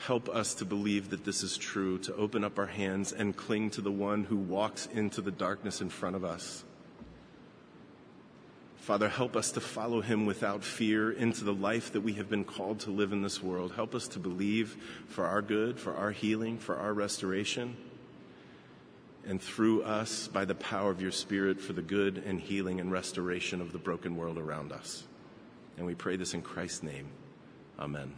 help 0.07 0.29
us 0.29 0.55
to 0.55 0.65
believe 0.65 1.11
that 1.11 1.25
this 1.25 1.43
is 1.43 1.57
true, 1.57 1.97
to 1.97 2.15
open 2.17 2.43
up 2.43 2.59
our 2.59 2.67
hands 2.67 3.13
and 3.13 3.37
cling 3.37 3.71
to 3.71 3.81
the 3.81 3.93
one 3.93 4.25
who 4.25 4.37
walks 4.37 4.87
into 4.87 5.21
the 5.21 5.31
darkness 5.31 5.81
in 5.81 5.89
front 5.89 6.17
of 6.17 6.25
us. 6.25 6.65
Father, 8.77 9.09
help 9.09 9.37
us 9.37 9.53
to 9.53 9.61
follow 9.61 10.01
him 10.01 10.27
without 10.27 10.65
fear 10.65 11.13
into 11.13 11.45
the 11.45 11.55
life 11.55 11.93
that 11.93 12.01
we 12.01 12.15
have 12.15 12.29
been 12.29 12.43
called 12.45 12.81
to 12.81 12.91
live 12.91 13.13
in 13.13 13.23
this 13.23 13.41
world. 13.41 13.73
Help 13.77 13.95
us 13.95 14.09
to 14.09 14.19
believe 14.19 14.77
for 15.07 15.25
our 15.25 15.41
good, 15.41 15.79
for 15.79 15.95
our 15.95 16.11
healing, 16.11 16.59
for 16.59 16.77
our 16.77 16.93
restoration, 16.93 17.77
and 19.25 19.41
through 19.41 19.85
us 19.85 20.27
by 20.27 20.45
the 20.45 20.57
power 20.57 20.91
of 20.91 21.01
your 21.01 21.13
Spirit 21.13 21.61
for 21.61 21.75
the 21.75 21.83
good 21.83 22.25
and 22.27 22.41
healing 22.41 22.81
and 22.81 22.91
restoration 22.91 23.61
of 23.61 23.71
the 23.71 23.79
broken 23.79 24.17
world 24.17 24.37
around 24.37 24.73
us. 24.73 25.05
And 25.77 25.87
we 25.87 25.95
pray 25.95 26.17
this 26.17 26.35
in 26.35 26.43
Christ's 26.43 26.83
name. 26.83 27.07
Amen. 27.79 28.17